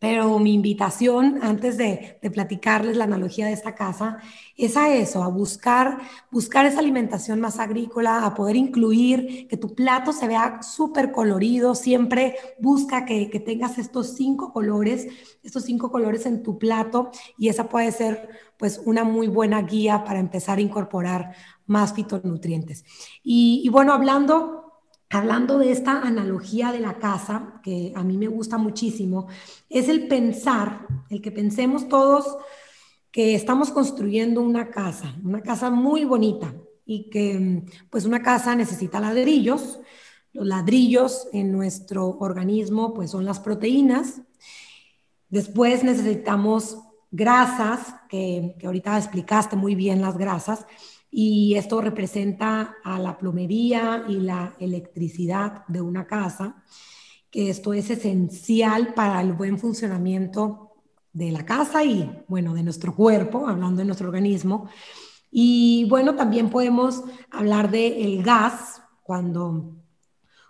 pero 0.00 0.38
mi 0.38 0.54
invitación, 0.54 1.40
antes 1.42 1.76
de, 1.76 2.18
platicarles 2.32 2.96
la 2.96 3.04
analogía 3.04 3.46
de 3.46 3.52
esta 3.52 3.74
casa, 3.74 4.16
es 4.56 4.78
a 4.78 4.94
eso, 4.94 5.22
a 5.22 5.28
buscar, 5.28 5.98
buscar 6.30 6.64
esa 6.64 6.78
alimentación 6.78 7.38
más 7.38 7.58
agrícola, 7.58 8.24
a 8.24 8.34
poder 8.34 8.56
incluir 8.56 9.46
que 9.46 9.58
tu 9.58 9.74
plato 9.74 10.14
se 10.14 10.26
vea 10.26 10.62
súper 10.62 11.12
colorido. 11.12 11.74
Siempre 11.74 12.36
busca 12.58 13.04
que, 13.04 13.28
que 13.28 13.40
tengas 13.40 13.76
estos 13.76 14.14
cinco 14.16 14.54
colores, 14.54 15.06
estos 15.42 15.64
cinco 15.64 15.90
colores 15.90 16.24
en 16.24 16.42
tu 16.42 16.58
plato 16.58 17.10
y 17.36 17.50
esa 17.50 17.68
puede 17.68 17.92
ser 17.92 18.30
pues 18.56 18.80
una 18.84 19.04
muy 19.04 19.28
buena 19.28 19.60
guía 19.62 20.04
para 20.04 20.18
empezar 20.18 20.58
a 20.58 20.62
incorporar 20.62 21.34
más 21.70 21.94
fitonutrientes. 21.94 22.84
Y, 23.22 23.68
bueno, 23.70 23.92
hablando 23.92 24.58
hablando 25.12 25.58
de 25.58 25.72
esta 25.72 26.02
analogía 26.02 26.70
de 26.70 26.78
la 26.78 26.98
casa, 26.98 27.60
que 27.64 27.92
a 27.96 28.04
mí 28.04 28.16
me 28.16 28.28
gusta 28.28 28.58
muchísimo, 28.58 29.26
es 29.68 29.88
el 29.88 30.06
pensar, 30.06 30.86
el 31.08 31.20
que 31.20 31.32
pensemos 31.32 31.88
todos 31.88 32.36
que 33.10 33.34
estamos 33.34 33.72
construyendo 33.72 34.40
una 34.40 34.70
casa, 34.70 35.16
una 35.24 35.42
casa 35.42 35.68
muy 35.68 36.04
bonita 36.04 36.54
y 36.86 37.10
que 37.10 37.64
pues 37.90 38.04
una 38.04 38.22
casa 38.22 38.54
necesita 38.54 39.00
ladrillos. 39.00 39.80
Los 40.32 40.46
ladrillos 40.46 41.26
en 41.32 41.50
nuestro 41.50 42.06
organismo 42.20 42.94
pues 42.94 43.10
son 43.10 43.24
las 43.24 43.40
proteínas. 43.40 44.22
Después 45.28 45.82
necesitamos 45.82 46.78
grasas, 47.10 47.96
que, 48.08 48.54
que 48.60 48.66
ahorita 48.66 48.96
explicaste 48.96 49.56
muy 49.56 49.74
bien 49.74 50.00
las 50.00 50.16
grasas, 50.16 50.66
y 51.10 51.54
esto 51.54 51.80
representa 51.80 52.76
a 52.84 52.98
la 52.98 53.18
plomería 53.18 54.04
y 54.08 54.20
la 54.20 54.54
electricidad 54.58 55.66
de 55.66 55.80
una 55.80 56.06
casa, 56.06 56.62
que 57.30 57.50
esto 57.50 57.72
es 57.72 57.90
esencial 57.90 58.94
para 58.94 59.20
el 59.20 59.32
buen 59.32 59.58
funcionamiento 59.58 60.70
de 61.12 61.32
la 61.32 61.44
casa 61.44 61.84
y, 61.84 62.24
bueno, 62.28 62.54
de 62.54 62.62
nuestro 62.62 62.94
cuerpo, 62.94 63.48
hablando 63.48 63.78
de 63.78 63.84
nuestro 63.84 64.08
organismo. 64.08 64.68
Y 65.30 65.86
bueno, 65.88 66.14
también 66.14 66.50
podemos 66.50 67.02
hablar 67.30 67.70
del 67.70 67.92
el 67.92 68.22
gas, 68.22 68.82
cuando 69.02 69.76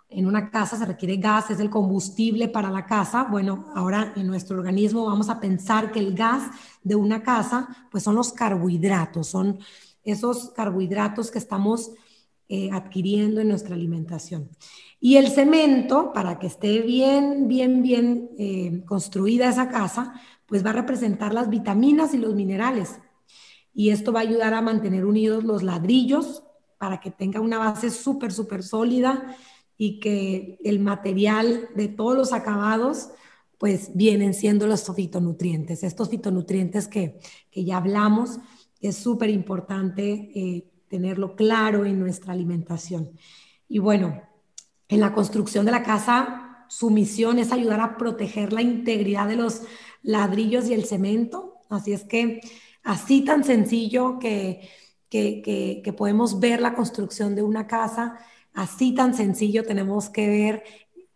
en 0.09 0.25
una 0.25 0.51
casa 0.51 0.77
se 0.77 0.85
requiere 0.85 1.17
gas, 1.17 1.49
es 1.51 1.59
el 1.59 1.69
combustible 1.69 2.47
para 2.49 2.69
la 2.69 2.85
casa. 2.85 3.23
Bueno, 3.23 3.71
ahora 3.75 4.13
en 4.15 4.27
nuestro 4.27 4.57
organismo 4.57 5.05
vamos 5.05 5.29
a 5.29 5.39
pensar 5.39 5.91
que 5.91 5.99
el 5.99 6.13
gas 6.13 6.43
de 6.83 6.95
una 6.95 7.23
casa, 7.23 7.87
pues 7.89 8.03
son 8.03 8.15
los 8.15 8.33
carbohidratos, 8.33 9.27
son 9.27 9.59
esos 10.03 10.51
carbohidratos 10.51 11.31
que 11.31 11.39
estamos 11.39 11.91
eh, 12.49 12.69
adquiriendo 12.73 13.39
en 13.39 13.47
nuestra 13.47 13.75
alimentación. 13.75 14.49
Y 14.99 15.15
el 15.15 15.29
cemento, 15.29 16.11
para 16.13 16.37
que 16.37 16.47
esté 16.47 16.81
bien, 16.81 17.47
bien, 17.47 17.81
bien 17.81 18.29
eh, 18.37 18.83
construida 18.85 19.49
esa 19.49 19.69
casa, 19.69 20.13
pues 20.45 20.65
va 20.65 20.71
a 20.71 20.73
representar 20.73 21.33
las 21.33 21.49
vitaminas 21.49 22.13
y 22.13 22.17
los 22.17 22.35
minerales. 22.35 22.99
Y 23.73 23.91
esto 23.91 24.11
va 24.11 24.19
a 24.19 24.23
ayudar 24.23 24.53
a 24.53 24.61
mantener 24.61 25.05
unidos 25.05 25.45
los 25.45 25.63
ladrillos 25.63 26.43
para 26.77 26.99
que 26.99 27.09
tenga 27.09 27.39
una 27.39 27.57
base 27.57 27.89
súper, 27.89 28.33
súper 28.33 28.63
sólida 28.63 29.35
y 29.77 29.99
que 29.99 30.59
el 30.63 30.79
material 30.79 31.69
de 31.75 31.87
todos 31.87 32.17
los 32.17 32.33
acabados 32.33 33.11
pues 33.57 33.91
vienen 33.93 34.33
siendo 34.33 34.67
los 34.67 34.91
fitonutrientes, 34.93 35.83
estos 35.83 36.09
fitonutrientes 36.09 36.87
que, 36.87 37.19
que 37.49 37.63
ya 37.63 37.77
hablamos, 37.77 38.39
es 38.81 38.97
súper 38.97 39.29
importante 39.29 40.31
eh, 40.33 40.71
tenerlo 40.87 41.35
claro 41.35 41.85
en 41.85 41.99
nuestra 41.99 42.33
alimentación. 42.33 43.11
Y 43.67 43.79
bueno, 43.79 44.21
en 44.89 44.99
la 44.99 45.13
construcción 45.13 45.65
de 45.65 45.71
la 45.71 45.83
casa, 45.83 46.65
su 46.67 46.89
misión 46.89 47.39
es 47.39 47.51
ayudar 47.51 47.79
a 47.79 47.97
proteger 47.97 48.51
la 48.51 48.61
integridad 48.61 49.27
de 49.27 49.37
los 49.37 49.61
ladrillos 50.01 50.67
y 50.67 50.73
el 50.73 50.85
cemento. 50.85 51.59
Así 51.69 51.93
es 51.93 52.03
que 52.03 52.41
así 52.83 53.23
tan 53.23 53.43
sencillo 53.43 54.19
que, 54.19 54.69
que, 55.09 55.81
que 55.83 55.93
podemos 55.93 56.39
ver 56.39 56.61
la 56.61 56.73
construcción 56.73 57.35
de 57.35 57.43
una 57.43 57.67
casa, 57.67 58.17
así 58.53 58.93
tan 58.93 59.13
sencillo 59.13 59.63
tenemos 59.63 60.09
que 60.09 60.27
ver 60.27 60.63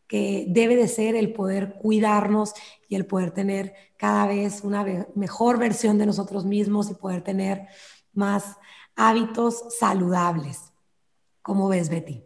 que 0.08 0.46
debe 0.48 0.76
de 0.76 0.88
ser 0.88 1.16
el 1.16 1.34
poder 1.34 1.76
cuidarnos 1.82 2.54
y 2.90 2.96
el 2.96 3.06
poder 3.06 3.32
tener 3.32 3.74
cada 3.98 4.28
vez 4.28 4.64
una 4.64 4.86
mejor 5.16 5.58
versión 5.58 5.98
de 5.98 6.06
nosotros 6.06 6.46
mismos 6.46 6.92
y 6.92 6.96
poder 6.96 7.22
tener 7.22 7.68
más 8.14 8.58
hábitos 8.96 9.78
saludables. 9.80 10.74
¿Cómo 11.42 11.70
ves, 11.70 11.90
Betty? 11.90 12.24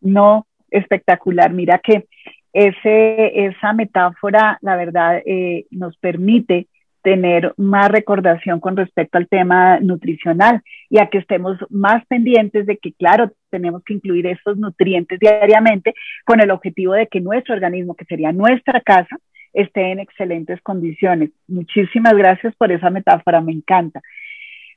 No, 0.00 0.46
espectacular. 0.70 1.52
Mira 1.52 1.80
que 1.82 2.08
ese, 2.52 3.46
esa 3.46 3.72
metáfora, 3.72 4.58
la 4.62 4.76
verdad, 4.76 5.22
eh, 5.24 5.66
nos 5.70 5.96
permite 5.98 6.68
tener 7.08 7.54
más 7.56 7.90
recordación 7.90 8.60
con 8.60 8.76
respecto 8.76 9.16
al 9.16 9.28
tema 9.28 9.80
nutricional 9.80 10.60
y 10.90 10.98
a 10.98 11.06
que 11.06 11.16
estemos 11.16 11.56
más 11.70 12.04
pendientes 12.06 12.66
de 12.66 12.76
que, 12.76 12.92
claro, 12.92 13.32
tenemos 13.48 13.82
que 13.82 13.94
incluir 13.94 14.26
esos 14.26 14.58
nutrientes 14.58 15.18
diariamente 15.18 15.94
con 16.26 16.42
el 16.42 16.50
objetivo 16.50 16.92
de 16.92 17.06
que 17.06 17.22
nuestro 17.22 17.54
organismo, 17.54 17.94
que 17.94 18.04
sería 18.04 18.30
nuestra 18.30 18.82
casa, 18.82 19.16
esté 19.54 19.90
en 19.90 20.00
excelentes 20.00 20.60
condiciones. 20.60 21.30
Muchísimas 21.46 22.12
gracias 22.12 22.54
por 22.56 22.70
esa 22.72 22.90
metáfora, 22.90 23.40
me 23.40 23.52
encanta. 23.52 24.02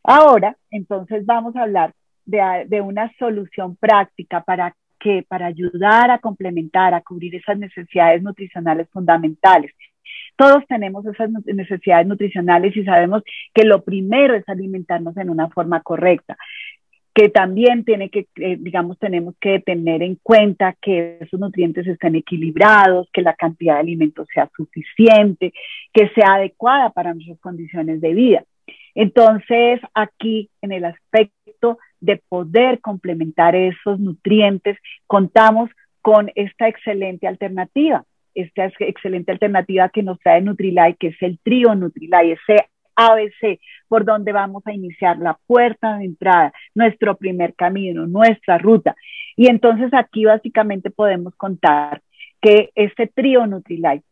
Ahora, 0.01 0.55
entonces 0.69 1.25
vamos 1.25 1.53
a 1.57 1.63
hablar 1.63 1.91
de, 2.25 2.39
de 2.67 2.79
una 2.79 3.11
solución 3.19 3.75
práctica 3.75 4.41
para 4.41 4.73
que 5.01 5.25
para 5.27 5.47
ayudar 5.47 6.11
a 6.11 6.19
complementar, 6.19 6.93
a 6.93 7.01
cubrir 7.01 7.35
esas 7.35 7.57
necesidades 7.57 8.23
nutricionales 8.23 8.88
fundamentales. 8.89 9.73
Todos 10.36 10.65
tenemos 10.68 11.06
esas 11.06 11.30
necesidades 11.46 12.08
nutricionales 12.08 12.75
y 12.75 12.84
sabemos 12.84 13.24
que 13.53 13.63
lo 13.63 13.84
primero 13.84 14.34
es 14.36 14.48
alimentarnos 14.48 15.15
en 15.18 15.30
una 15.30 15.50
forma 15.50 15.82
correcta 15.82 16.38
que 17.13 17.30
también 17.30 17.84
tiene 17.84 18.10
que, 18.10 18.27
eh, 18.38 18.58
digamos, 18.60 18.98
tenemos 18.98 19.36
que 19.39 19.60
tener 19.60 20.01
en 20.01 20.18
cuenta 20.24 20.75
que 20.82 21.18
esos 21.20 21.39
nutrientes 21.39 21.86
estén 21.86 22.15
equilibrados, 22.15 23.10
que 23.12 23.22
la 23.22 23.34
cantidad 23.34 23.75
de 23.75 23.82
alimentos 23.82 24.27
sea 24.34 24.50
suficiente, 24.56 25.53
que 25.94 26.10
sea 26.10 26.36
adecuada 26.36 26.89
para 26.91 27.13
nuestras 27.13 27.39
condiciones 27.39 28.00
de 28.00 28.13
vida. 28.13 28.44
Entonces, 28.96 29.82
aquí 29.94 30.50
en 30.62 30.72
el 30.72 30.86
aspecto 30.86 31.80
de 32.00 32.22
poder 32.30 32.80
complementar 32.80 33.56
esos 33.56 34.00
nutrientes, 34.00 34.77
contamos 35.06 35.70
con 36.01 36.32
esta 36.36 36.68
excelente 36.68 37.27
alternativa, 37.27 38.06
esta 38.35 38.65
excelente 38.79 39.31
alternativa 39.31 39.89
que 39.89 40.03
nos 40.03 40.19
trae 40.19 40.41
Nutrilite, 40.41 40.97
que 41.00 41.07
es 41.07 41.21
el 41.21 41.39
trío 41.39 41.75
Nutrilite, 41.75 42.33
ese 42.33 42.65
ABC 42.95 43.59
por 43.88 44.05
donde 44.05 44.31
vamos 44.31 44.63
a 44.65 44.73
iniciar 44.73 45.17
la 45.17 45.38
puerta 45.47 45.97
de 45.97 46.05
entrada, 46.05 46.53
nuestro 46.75 47.15
primer 47.17 47.55
camino, 47.55 48.07
nuestra 48.07 48.57
ruta. 48.57 48.95
Y 49.35 49.47
entonces 49.47 49.93
aquí 49.93 50.25
básicamente 50.25 50.91
podemos 50.91 51.35
contar 51.35 52.01
que 52.41 52.69
este 52.75 53.07
trío 53.07 53.45
Nutrilite 53.47 54.03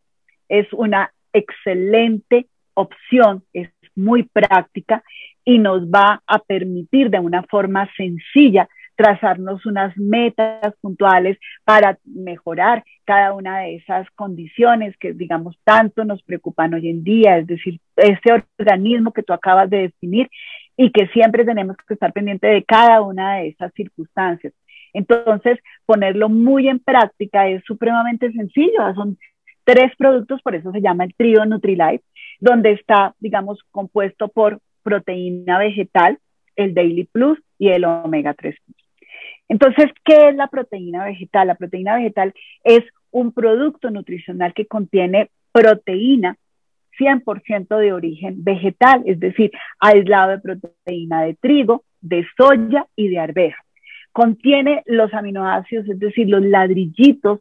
es 0.47 0.71
una 0.73 1.11
excelente 1.33 2.47
opción, 2.73 3.43
es 3.53 3.69
muy 3.95 4.23
práctica 4.23 5.03
y 5.43 5.57
nos 5.57 5.83
va 5.87 6.21
a 6.25 6.39
permitir 6.39 7.09
de 7.09 7.19
una 7.19 7.43
forma 7.43 7.89
sencilla 7.95 8.67
trazarnos 8.99 9.65
unas 9.65 9.95
metas 9.97 10.73
puntuales 10.81 11.37
para 11.63 11.97
mejorar 12.03 12.83
cada 13.05 13.33
una 13.33 13.59
de 13.59 13.77
esas 13.77 14.05
condiciones 14.11 14.93
que, 14.97 15.13
digamos, 15.13 15.57
tanto 15.63 16.03
nos 16.03 16.21
preocupan 16.21 16.73
hoy 16.73 16.89
en 16.89 17.05
día, 17.05 17.37
es 17.37 17.47
decir, 17.47 17.79
ese 17.95 18.43
organismo 18.57 19.13
que 19.13 19.23
tú 19.23 19.31
acabas 19.31 19.69
de 19.69 19.83
definir 19.83 20.29
y 20.75 20.91
que 20.91 21.07
siempre 21.13 21.45
tenemos 21.45 21.77
que 21.77 21.93
estar 21.93 22.11
pendiente 22.11 22.47
de 22.47 22.65
cada 22.65 23.01
una 23.01 23.37
de 23.37 23.47
esas 23.47 23.71
circunstancias. 23.73 24.51
Entonces, 24.91 25.59
ponerlo 25.85 26.27
muy 26.27 26.67
en 26.67 26.79
práctica 26.79 27.47
es 27.47 27.63
supremamente 27.63 28.29
sencillo, 28.33 28.93
son 28.95 29.17
tres 29.63 29.93
productos, 29.97 30.41
por 30.41 30.55
eso 30.55 30.73
se 30.73 30.81
llama 30.81 31.05
el 31.05 31.15
trío 31.15 31.45
Nutrilite, 31.45 32.03
donde 32.41 32.73
está, 32.73 33.15
digamos, 33.19 33.63
compuesto 33.71 34.27
por 34.27 34.59
proteína 34.83 35.57
vegetal, 35.57 36.19
el 36.57 36.73
Daily 36.73 37.05
Plus 37.05 37.39
y 37.57 37.69
el 37.69 37.85
Omega 37.85 38.33
3 38.33 38.57
Plus. 38.65 38.78
Entonces, 39.49 39.87
¿qué 40.05 40.29
es 40.29 40.35
la 40.35 40.47
proteína 40.47 41.03
vegetal? 41.03 41.47
La 41.47 41.55
proteína 41.55 41.95
vegetal 41.95 42.33
es 42.63 42.81
un 43.11 43.33
producto 43.33 43.89
nutricional 43.89 44.53
que 44.53 44.67
contiene 44.67 45.31
proteína 45.51 46.37
100% 46.97 47.77
de 47.77 47.93
origen 47.93 48.43
vegetal, 48.43 49.03
es 49.05 49.19
decir, 49.19 49.51
aislado 49.79 50.31
de 50.31 50.39
proteína 50.39 51.23
de 51.23 51.33
trigo, 51.33 51.83
de 52.01 52.25
soya 52.37 52.85
y 52.95 53.07
de 53.07 53.19
arveja. 53.19 53.63
Contiene 54.11 54.83
los 54.85 55.13
aminoácidos, 55.13 55.87
es 55.89 55.99
decir, 55.99 56.29
los 56.29 56.43
ladrillitos 56.43 57.39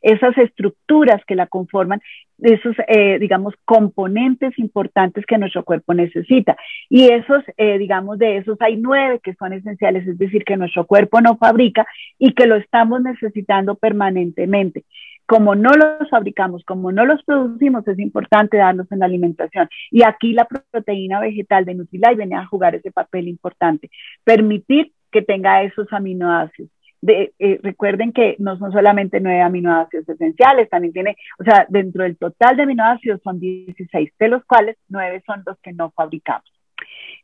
esas 0.00 0.36
estructuras 0.38 1.22
que 1.24 1.36
la 1.36 1.46
conforman, 1.46 2.00
esos, 2.42 2.76
eh, 2.88 3.18
digamos, 3.18 3.54
componentes 3.64 4.58
importantes 4.58 5.24
que 5.26 5.38
nuestro 5.38 5.64
cuerpo 5.64 5.94
necesita. 5.94 6.56
Y 6.88 7.08
esos, 7.08 7.42
eh, 7.56 7.78
digamos, 7.78 8.18
de 8.18 8.38
esos 8.38 8.60
hay 8.60 8.76
nueve 8.76 9.20
que 9.22 9.34
son 9.34 9.52
esenciales, 9.52 10.06
es 10.06 10.18
decir, 10.18 10.44
que 10.44 10.56
nuestro 10.56 10.86
cuerpo 10.86 11.20
no 11.20 11.36
fabrica 11.36 11.86
y 12.18 12.32
que 12.32 12.46
lo 12.46 12.56
estamos 12.56 13.02
necesitando 13.02 13.74
permanentemente. 13.74 14.84
Como 15.26 15.54
no 15.54 15.70
los 15.70 16.10
fabricamos, 16.10 16.64
como 16.64 16.90
no 16.90 17.04
los 17.04 17.22
producimos, 17.22 17.86
es 17.86 17.98
importante 17.98 18.56
darlos 18.56 18.90
en 18.90 18.98
la 18.98 19.06
alimentación. 19.06 19.68
Y 19.90 20.02
aquí 20.02 20.32
la 20.32 20.46
proteína 20.46 21.20
vegetal 21.20 21.64
de 21.64 21.74
Nutrilite 21.74 22.16
viene 22.16 22.36
a 22.36 22.46
jugar 22.46 22.74
ese 22.74 22.90
papel 22.90 23.28
importante, 23.28 23.90
permitir 24.24 24.92
que 25.12 25.22
tenga 25.22 25.62
esos 25.62 25.92
aminoácidos 25.92 26.70
eh, 27.06 27.60
recuerden 27.62 28.12
que 28.12 28.36
no 28.38 28.58
son 28.58 28.72
solamente 28.72 29.20
nueve 29.20 29.40
aminoácidos 29.40 30.08
esenciales, 30.08 30.68
también 30.68 30.92
tiene, 30.92 31.16
o 31.38 31.44
sea, 31.44 31.66
dentro 31.68 32.02
del 32.02 32.16
total 32.16 32.56
de 32.56 32.64
aminoácidos 32.64 33.20
son 33.22 33.40
16, 33.40 34.12
de 34.18 34.28
los 34.28 34.44
cuales 34.44 34.76
nueve 34.88 35.22
son 35.26 35.42
los 35.46 35.58
que 35.60 35.72
no 35.72 35.90
fabricamos. 35.90 36.50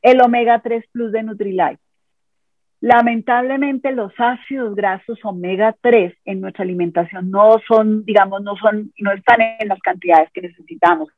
El 0.03 0.21
omega 0.21 0.61
3 0.61 0.85
plus 0.93 1.13
de 1.13 1.23
Nutrilite 1.23 1.79
Lamentablemente 2.81 3.91
los 3.93 4.13
ácidos 4.19 4.75
grasos 4.75 5.19
omega 5.25 5.75
3 5.81 6.13
en 6.27 6.41
nuestra 6.43 6.63
alimentación 6.63 7.31
no 7.31 7.57
son, 7.67 8.05
digamos, 8.05 8.43
no 8.43 8.55
son, 8.57 8.93
no 8.99 9.13
están 9.13 9.41
en 9.59 9.69
las 9.69 9.81
cantidades 9.81 10.31
que 10.33 10.43
necesitamos. 10.43 11.09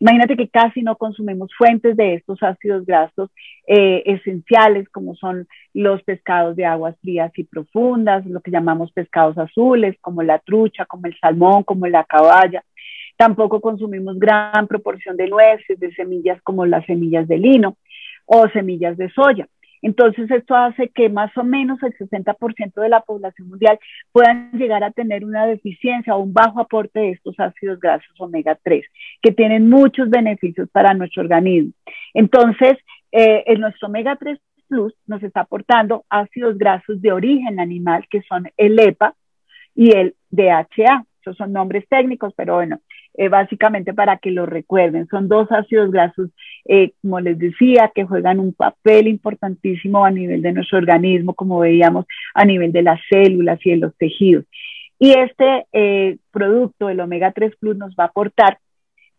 Imagínate 0.00 0.36
que 0.36 0.48
casi 0.48 0.82
no 0.82 0.96
consumimos 0.96 1.50
fuentes 1.58 1.96
de 1.96 2.14
estos 2.14 2.42
ácidos 2.42 2.86
grasos 2.86 3.30
eh, 3.66 4.02
esenciales, 4.06 4.88
como 4.88 5.14
son 5.14 5.46
los 5.74 6.02
pescados 6.04 6.56
de 6.56 6.64
aguas 6.64 6.96
frías 7.00 7.30
y 7.36 7.44
profundas, 7.44 8.24
lo 8.26 8.40
que 8.40 8.50
llamamos 8.50 8.92
pescados 8.92 9.36
azules, 9.38 9.96
como 10.00 10.22
la 10.22 10.38
trucha, 10.38 10.86
como 10.86 11.06
el 11.06 11.18
salmón, 11.18 11.64
como 11.64 11.86
la 11.86 12.04
caballa. 12.04 12.64
Tampoco 13.16 13.60
consumimos 13.60 14.18
gran 14.18 14.66
proporción 14.66 15.16
de 15.16 15.28
nueces, 15.28 15.78
de 15.78 15.92
semillas 15.94 16.40
como 16.42 16.64
las 16.64 16.86
semillas 16.86 17.28
de 17.28 17.38
lino 17.38 17.76
o 18.24 18.48
semillas 18.48 18.96
de 18.96 19.10
soya. 19.10 19.46
Entonces, 19.82 20.30
esto 20.30 20.54
hace 20.54 20.88
que 20.88 21.08
más 21.08 21.36
o 21.36 21.44
menos 21.44 21.82
el 21.82 21.96
60% 21.96 22.80
de 22.80 22.88
la 22.88 23.00
población 23.00 23.48
mundial 23.48 23.78
puedan 24.12 24.50
llegar 24.52 24.84
a 24.84 24.90
tener 24.90 25.24
una 25.24 25.46
deficiencia 25.46 26.14
o 26.14 26.20
un 26.20 26.32
bajo 26.32 26.60
aporte 26.60 27.00
de 27.00 27.10
estos 27.12 27.38
ácidos 27.38 27.80
grasos 27.80 28.12
omega 28.18 28.58
3, 28.62 28.84
que 29.22 29.32
tienen 29.32 29.68
muchos 29.68 30.10
beneficios 30.10 30.68
para 30.70 30.94
nuestro 30.94 31.22
organismo. 31.22 31.72
Entonces, 32.14 32.76
eh, 33.12 33.44
el 33.46 33.60
nuestro 33.60 33.88
omega 33.88 34.16
3 34.16 34.38
Plus 34.68 34.94
nos 35.06 35.22
está 35.24 35.40
aportando 35.40 36.04
ácidos 36.08 36.56
grasos 36.56 37.02
de 37.02 37.10
origen 37.10 37.58
animal, 37.58 38.06
que 38.08 38.22
son 38.22 38.48
el 38.56 38.78
EPA 38.78 39.14
y 39.74 39.90
el 39.90 40.14
DHA. 40.30 41.04
Esos 41.20 41.36
son 41.36 41.52
nombres 41.52 41.86
técnicos, 41.88 42.32
pero 42.36 42.54
bueno, 42.54 42.78
eh, 43.20 43.28
básicamente 43.28 43.92
para 43.92 44.16
que 44.16 44.30
lo 44.30 44.46
recuerden. 44.46 45.06
Son 45.08 45.28
dos 45.28 45.46
ácidos 45.52 45.90
grasos, 45.90 46.30
eh, 46.64 46.92
como 47.02 47.20
les 47.20 47.38
decía, 47.38 47.92
que 47.94 48.06
juegan 48.06 48.40
un 48.40 48.54
papel 48.54 49.08
importantísimo 49.08 50.06
a 50.06 50.10
nivel 50.10 50.40
de 50.40 50.54
nuestro 50.54 50.78
organismo, 50.78 51.34
como 51.34 51.58
veíamos, 51.58 52.06
a 52.32 52.46
nivel 52.46 52.72
de 52.72 52.82
las 52.82 52.98
células 53.10 53.58
y 53.62 53.72
de 53.72 53.76
los 53.76 53.94
tejidos. 53.98 54.46
Y 54.98 55.10
este 55.10 55.66
eh, 55.70 56.16
producto, 56.30 56.88
el 56.88 56.98
omega 56.98 57.30
3 57.32 57.56
Plus, 57.60 57.76
nos 57.76 57.90
va 57.90 58.04
a 58.04 58.06
aportar 58.06 58.56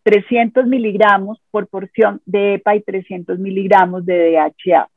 300 0.02 0.66
miligramos 0.66 1.40
por 1.52 1.68
porción 1.68 2.20
de 2.26 2.54
EPA 2.54 2.74
y 2.74 2.80
300 2.80 3.38
miligramos 3.38 4.04
de 4.04 4.32
DHA. 4.32 4.88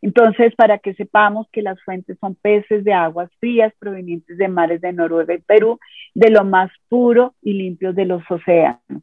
Entonces, 0.00 0.54
para 0.54 0.78
que 0.78 0.94
sepamos 0.94 1.48
que 1.52 1.62
las 1.62 1.82
fuentes 1.82 2.18
son 2.20 2.34
peces 2.36 2.84
de 2.84 2.92
aguas 2.92 3.30
frías 3.40 3.72
provenientes 3.78 4.38
de 4.38 4.48
mares 4.48 4.80
de 4.80 4.92
Noruega 4.92 5.34
y 5.34 5.38
Perú, 5.38 5.78
de 6.14 6.30
lo 6.30 6.44
más 6.44 6.70
puro 6.88 7.34
y 7.42 7.54
limpio 7.54 7.92
de 7.92 8.04
los 8.04 8.22
océanos. 8.30 9.02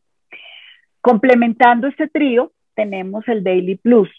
Complementando 1.01 1.87
este 1.87 2.07
trío, 2.07 2.51
tenemos 2.75 3.27
el 3.27 3.43
Daily 3.43 3.75
Plus, 3.75 4.09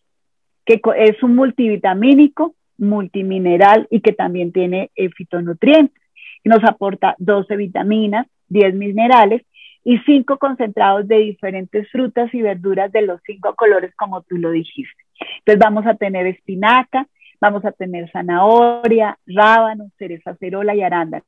que 0.64 0.80
es 0.98 1.22
un 1.22 1.34
multivitamínico, 1.34 2.54
multimineral 2.78 3.86
y 3.90 4.00
que 4.00 4.12
también 4.12 4.52
tiene 4.52 4.90
fitonutrientes. 5.16 6.00
Nos 6.44 6.62
aporta 6.64 7.14
12 7.18 7.56
vitaminas, 7.56 8.26
10 8.48 8.74
minerales 8.74 9.42
y 9.88 9.98
5 9.98 10.38
concentrados 10.38 11.06
de 11.06 11.18
diferentes 11.18 11.88
frutas 11.92 12.34
y 12.34 12.42
verduras 12.42 12.90
de 12.90 13.02
los 13.02 13.20
cinco 13.24 13.54
colores, 13.54 13.94
como 13.94 14.20
tú 14.22 14.36
lo 14.36 14.50
dijiste. 14.50 15.00
Entonces 15.38 15.60
vamos 15.60 15.86
a 15.86 15.94
tener 15.94 16.26
espinaca, 16.26 17.06
vamos 17.40 17.64
a 17.64 17.70
tener 17.70 18.10
zanahoria, 18.10 19.16
rábano, 19.26 19.92
cereza 19.96 20.34
cerola 20.40 20.74
y 20.74 20.82
arándano. 20.82 21.22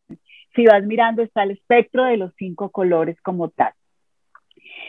Si 0.56 0.64
vas 0.66 0.82
mirando 0.82 1.22
está 1.22 1.44
el 1.44 1.52
espectro 1.52 2.02
de 2.02 2.16
los 2.16 2.34
cinco 2.34 2.70
colores 2.70 3.16
como 3.22 3.48
tal. 3.48 3.72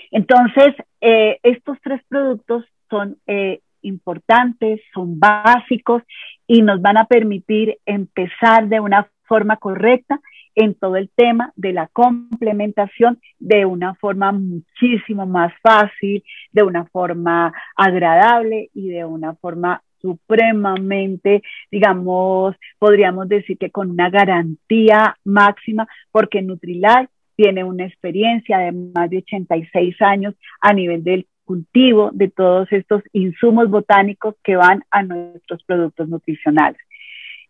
Entonces, 0.10 0.74
eh, 1.00 1.38
estos 1.44 1.78
tres 1.84 2.02
productos 2.10 2.66
son 2.90 3.18
eh, 3.28 3.60
importantes, 3.84 4.82
son 4.96 5.20
básicos 5.20 6.02
y 6.48 6.64
nos 6.64 6.82
van 6.82 6.98
a 6.98 7.06
permitir 7.06 7.78
empezar 7.86 8.68
de 8.68 8.80
una 8.80 9.12
forma 9.28 9.58
correcta 9.58 10.20
en 10.56 10.76
todo 10.76 10.98
el 10.98 11.10
tema 11.16 11.54
de 11.56 11.74
la 11.74 11.88
complementación 11.88 13.20
de 13.40 13.66
una 13.66 13.96
forma 13.96 14.32
muchísimo 14.32 15.26
más 15.26 15.54
fácil, 15.62 16.24
de 16.52 16.64
una 16.64 16.86
forma 16.86 17.54
agradable 17.76 18.70
y 18.74 18.90
de 18.90 19.06
una 19.06 19.36
forma 19.36 19.82
supremamente, 20.02 21.42
digamos, 21.72 22.56
podríamos 22.78 23.28
decir 23.28 23.58
que 23.58 23.70
con 23.70 23.92
una 23.92 24.10
garantía 24.10 25.16
máxima, 25.24 25.88
porque 26.12 26.42
Nutrilite 26.42 27.10
tiene 27.36 27.64
una 27.64 27.86
experiencia 27.86 28.58
de 28.60 28.72
más 28.72 29.10
de 29.10 29.18
86 29.20 29.96
años 30.02 30.36
a 30.62 30.74
nivel 30.74 31.04
del 31.04 31.28
cultivo 31.46 32.12
de 32.14 32.30
todos 32.30 32.72
estos 32.72 33.02
insumos 33.14 33.70
botánicos 33.70 34.36
que 34.44 34.56
van 34.56 34.84
a 34.92 35.04
nuestros 35.04 35.64
productos 35.64 36.08
nutricionales. 36.10 36.80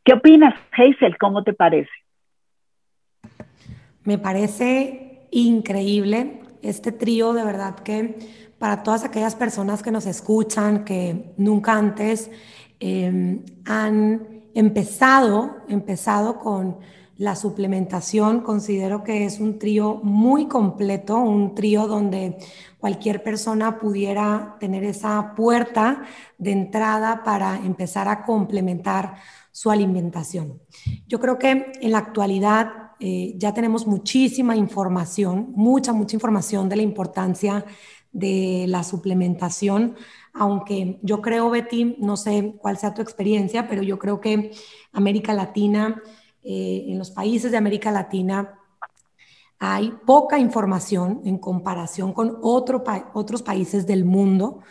¿Qué 0.03 0.13
opinas, 0.13 0.53
Hazel? 0.71 1.17
¿Cómo 1.17 1.43
te 1.43 1.53
parece? 1.53 1.89
Me 4.09 4.17
parece 4.17 5.27
increíble 5.29 6.41
este 6.63 6.91
trío, 6.91 7.31
de 7.33 7.43
verdad 7.43 7.75
que 7.75 8.17
para 8.57 8.81
todas 8.81 9.03
aquellas 9.03 9.35
personas 9.35 9.83
que 9.83 9.91
nos 9.91 10.07
escuchan, 10.07 10.83
que 10.83 11.35
nunca 11.37 11.73
antes 11.73 12.31
em, 12.79 13.45
han 13.65 14.47
empezado, 14.55 15.57
empezado 15.67 16.39
con 16.39 16.77
la 17.17 17.35
suplementación, 17.35 18.41
considero 18.41 19.03
que 19.03 19.25
es 19.25 19.39
un 19.39 19.59
trío 19.59 19.99
muy 20.01 20.47
completo, 20.47 21.17
un 21.17 21.53
trío 21.53 21.85
donde 21.85 22.39
cualquier 22.79 23.21
persona 23.21 23.77
pudiera 23.77 24.57
tener 24.59 24.85
esa 24.85 25.35
puerta 25.35 26.01
de 26.39 26.51
entrada 26.51 27.23
para 27.23 27.57
empezar 27.57 28.07
a 28.07 28.25
complementar 28.25 29.17
su 29.51 29.69
alimentación. 29.69 30.59
Yo 31.07 31.19
creo 31.19 31.37
que 31.37 31.71
en 31.79 31.91
la 31.91 31.99
actualidad 31.99 32.88
eh, 32.99 33.33
ya 33.37 33.53
tenemos 33.53 33.87
muchísima 33.87 34.55
información, 34.55 35.53
mucha, 35.55 35.93
mucha 35.93 36.15
información 36.15 36.67
de 36.69 36.75
la 36.75 36.81
importancia 36.81 37.65
de 38.11 38.65
la 38.67 38.83
suplementación, 38.83 39.95
aunque 40.33 40.99
yo 41.01 41.21
creo, 41.21 41.49
Betty, 41.49 41.95
no 41.99 42.17
sé 42.17 42.55
cuál 42.57 42.77
sea 42.77 42.93
tu 42.93 43.01
experiencia, 43.01 43.67
pero 43.67 43.83
yo 43.83 43.99
creo 43.99 44.19
que 44.19 44.51
América 44.91 45.33
Latina, 45.33 46.01
eh, 46.43 46.85
en 46.87 46.97
los 46.97 47.11
países 47.11 47.51
de 47.51 47.57
América 47.57 47.91
Latina, 47.91 48.59
hay 49.59 49.93
poca 50.05 50.39
información 50.39 51.21
en 51.25 51.37
comparación 51.37 52.13
con 52.13 52.37
otros 52.41 53.41
países 53.43 53.85
del 53.85 54.05
mundo. 54.05 54.61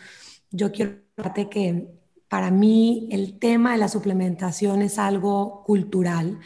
Yo 0.49 0.71
quiero 0.71 1.03
que 1.49 1.87
para 2.27 2.49
mí 2.49 3.07
el 3.11 3.37
tema 3.37 3.73
de 3.73 3.77
la 3.77 3.87
suplementación 3.87 4.81
es 4.81 4.97
algo 4.97 5.63
cultural. 5.63 6.39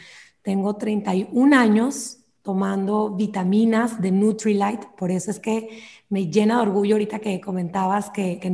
Tengo 0.44 0.76
31 0.76 1.56
años 1.56 2.18
tomando 2.42 3.08
vitaminas 3.08 4.02
de 4.02 4.10
Nutrilite, 4.10 4.88
por 4.98 5.10
eso 5.10 5.30
es 5.30 5.40
que 5.40 5.82
me 6.10 6.26
llena 6.26 6.56
de 6.56 6.62
orgullo 6.68 6.96
ahorita 6.96 7.18
que 7.18 7.40
comentabas 7.40 8.10
que, 8.10 8.38
que 8.38 8.50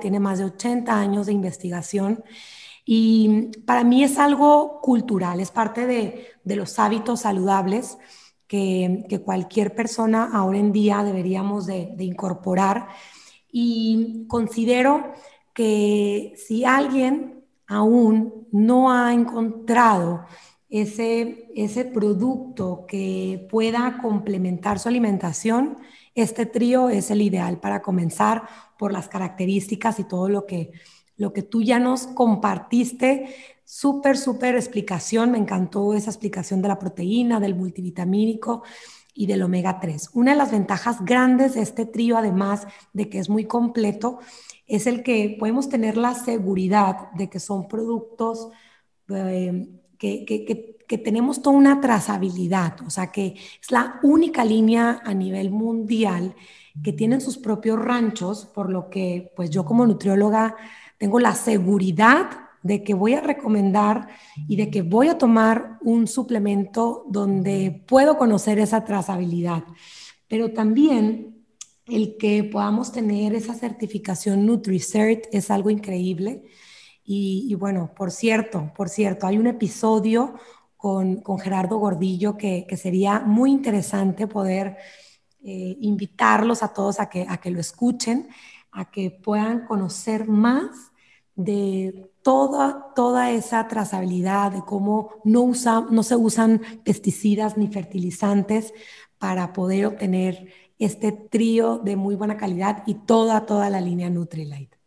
tiene 0.00 0.20
más 0.20 0.38
de 0.38 0.44
80 0.44 0.96
años 0.96 1.26
de 1.26 1.32
investigación. 1.32 2.22
Y 2.84 3.50
para 3.66 3.82
mí 3.82 4.04
es 4.04 4.16
algo 4.18 4.80
cultural, 4.80 5.40
es 5.40 5.50
parte 5.50 5.88
de, 5.88 6.28
de 6.44 6.54
los 6.54 6.78
hábitos 6.78 7.22
saludables 7.22 7.98
que, 8.46 9.04
que, 9.08 9.20
cualquier 9.20 9.74
persona 9.74 10.30
ahora 10.32 10.58
en 10.58 10.70
día 10.70 11.02
deberíamos 11.02 11.66
de, 11.66 11.94
de 11.96 12.04
incorporar. 12.04 12.86
Y 13.50 14.24
considero 14.28 15.12
que 15.52 16.34
si 16.36 16.64
alguien 16.64 17.42
aún 17.66 18.46
no 18.52 18.92
ha 18.92 19.12
encontrado 19.12 20.26
ese, 20.74 21.52
ese 21.54 21.84
producto 21.84 22.84
que 22.88 23.46
pueda 23.48 23.98
complementar 24.02 24.80
su 24.80 24.88
alimentación, 24.88 25.78
este 26.16 26.46
trío 26.46 26.88
es 26.88 27.12
el 27.12 27.22
ideal 27.22 27.60
para 27.60 27.80
comenzar 27.80 28.42
por 28.76 28.92
las 28.92 29.06
características 29.08 30.00
y 30.00 30.04
todo 30.04 30.28
lo 30.28 30.46
que, 30.46 30.72
lo 31.16 31.32
que 31.32 31.42
tú 31.42 31.62
ya 31.62 31.78
nos 31.78 32.08
compartiste. 32.08 33.36
Súper, 33.64 34.18
súper 34.18 34.56
explicación. 34.56 35.30
Me 35.30 35.38
encantó 35.38 35.94
esa 35.94 36.10
explicación 36.10 36.60
de 36.60 36.66
la 36.66 36.78
proteína, 36.80 37.38
del 37.38 37.54
multivitamínico 37.54 38.64
y 39.14 39.26
del 39.26 39.42
omega 39.42 39.78
3. 39.78 40.10
Una 40.14 40.32
de 40.32 40.38
las 40.38 40.50
ventajas 40.50 41.04
grandes 41.04 41.54
de 41.54 41.62
este 41.62 41.86
trío, 41.86 42.18
además 42.18 42.66
de 42.92 43.08
que 43.08 43.20
es 43.20 43.28
muy 43.28 43.44
completo, 43.44 44.18
es 44.66 44.88
el 44.88 45.04
que 45.04 45.36
podemos 45.38 45.68
tener 45.68 45.96
la 45.96 46.14
seguridad 46.14 47.12
de 47.12 47.30
que 47.30 47.38
son 47.38 47.68
productos 47.68 48.48
eh, 49.08 49.68
que, 49.98 50.74
tenemos 51.04 51.42
toda 51.42 51.56
una 51.56 51.80
trazabilidad, 51.80 52.76
o 52.86 52.90
sea 52.90 53.10
que 53.10 53.34
es 53.60 53.70
la 53.70 53.98
única 54.04 54.44
línea 54.44 55.00
a 55.04 55.12
nivel 55.12 55.50
mundial 55.50 56.36
que 56.82 56.92
tienen 56.92 57.20
sus 57.20 57.36
propios 57.36 57.80
ranchos, 57.80 58.46
por 58.46 58.70
lo 58.70 58.90
que 58.90 59.32
pues 59.34 59.50
yo 59.50 59.64
como 59.64 59.86
nutrióloga 59.86 60.56
tengo 60.98 61.18
la 61.18 61.34
seguridad 61.34 62.30
de 62.62 62.82
que 62.82 62.94
voy 62.94 63.14
a 63.14 63.20
recomendar 63.20 64.08
y 64.48 64.56
de 64.56 64.70
que 64.70 64.82
voy 64.82 65.08
a 65.08 65.18
tomar 65.18 65.78
un 65.82 66.06
suplemento 66.06 67.04
donde 67.08 67.82
puedo 67.86 68.16
conocer 68.16 68.58
esa 68.58 68.84
trazabilidad. 68.84 69.64
Pero 70.28 70.52
también 70.52 71.44
el 71.86 72.16
que 72.16 72.44
podamos 72.44 72.92
tener 72.92 73.34
esa 73.34 73.54
certificación 73.54 74.46
NutriCert 74.46 75.26
es 75.32 75.50
algo 75.50 75.70
increíble 75.70 76.44
y, 77.06 77.54
bueno, 77.56 77.92
por 77.94 78.10
cierto, 78.10 78.72
por 78.74 78.88
cierto, 78.88 79.26
hay 79.26 79.36
un 79.38 79.46
episodio 79.46 80.34
con, 80.76 81.16
con 81.16 81.38
Gerardo 81.38 81.78
Gordillo 81.78 82.36
que, 82.36 82.66
que, 82.68 82.76
sería 82.76 83.20
muy 83.20 83.50
interesante 83.50 84.26
poder 84.26 84.76
eh, 85.42 85.76
invitarlos 85.80 86.62
a 86.62 86.72
todos 86.72 87.00
a 87.00 87.10
que, 87.10 87.26
a 87.28 87.36
que 87.36 87.50
lo 87.50 87.60
escuchen, 87.60 88.28
a 88.72 88.90
que 88.90 89.10
puedan 89.10 89.66
conocer 89.66 90.26
más 90.26 90.92
de 91.36 92.10
toda, 92.22 92.92
toda 92.94 93.30
esa 93.30 93.68
trazabilidad, 93.68 94.52
de 94.52 94.62
cómo 94.64 95.10
no, 95.24 95.42
usa, 95.42 95.86
no 95.90 96.02
se 96.02 96.16
usan 96.16 96.62
pesticidas 96.84 97.58
ni 97.58 97.68
fertilizantes 97.68 98.72
para 99.18 99.52
poder 99.52 99.86
obtener 99.86 100.52
este 100.78 101.12
trío 101.12 101.78
de 101.78 101.96
muy 101.96 102.14
buena 102.14 102.36
calidad 102.36 102.82
y 102.86 102.94
toda, 102.94 103.46
toda 103.46 103.68
la 103.70 103.80
línea 103.80 104.10
Nutrilite. 104.10 104.83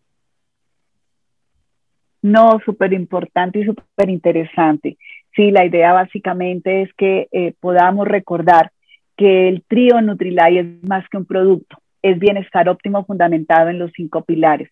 No, 2.22 2.60
súper 2.66 2.94
importante 2.94 3.60
y 3.60 3.66
súper 3.66 4.10
interesante. 4.10 4.98
Sí, 5.36 5.52
la 5.52 5.66
idea 5.66 5.94
básicamente 5.94 6.82
es 6.82 6.94
que 6.94 7.28
eh, 7.32 7.54
podamos 7.60 8.08
recordar 8.08 8.72
que 9.16 9.48
el 9.50 9.64
trío 9.68 10.02
Nutrilite 10.02 10.60
es 10.60 10.84
más 10.84 11.08
que 11.10 11.18
un 11.18 11.26
producto, 11.26 11.78
es 12.02 12.20
bienestar 12.20 12.70
óptimo 12.70 13.06
fundamentado 13.06 13.70
en 13.70 13.80
los 13.80 13.92
cinco 13.96 14.24
pilares 14.24 14.70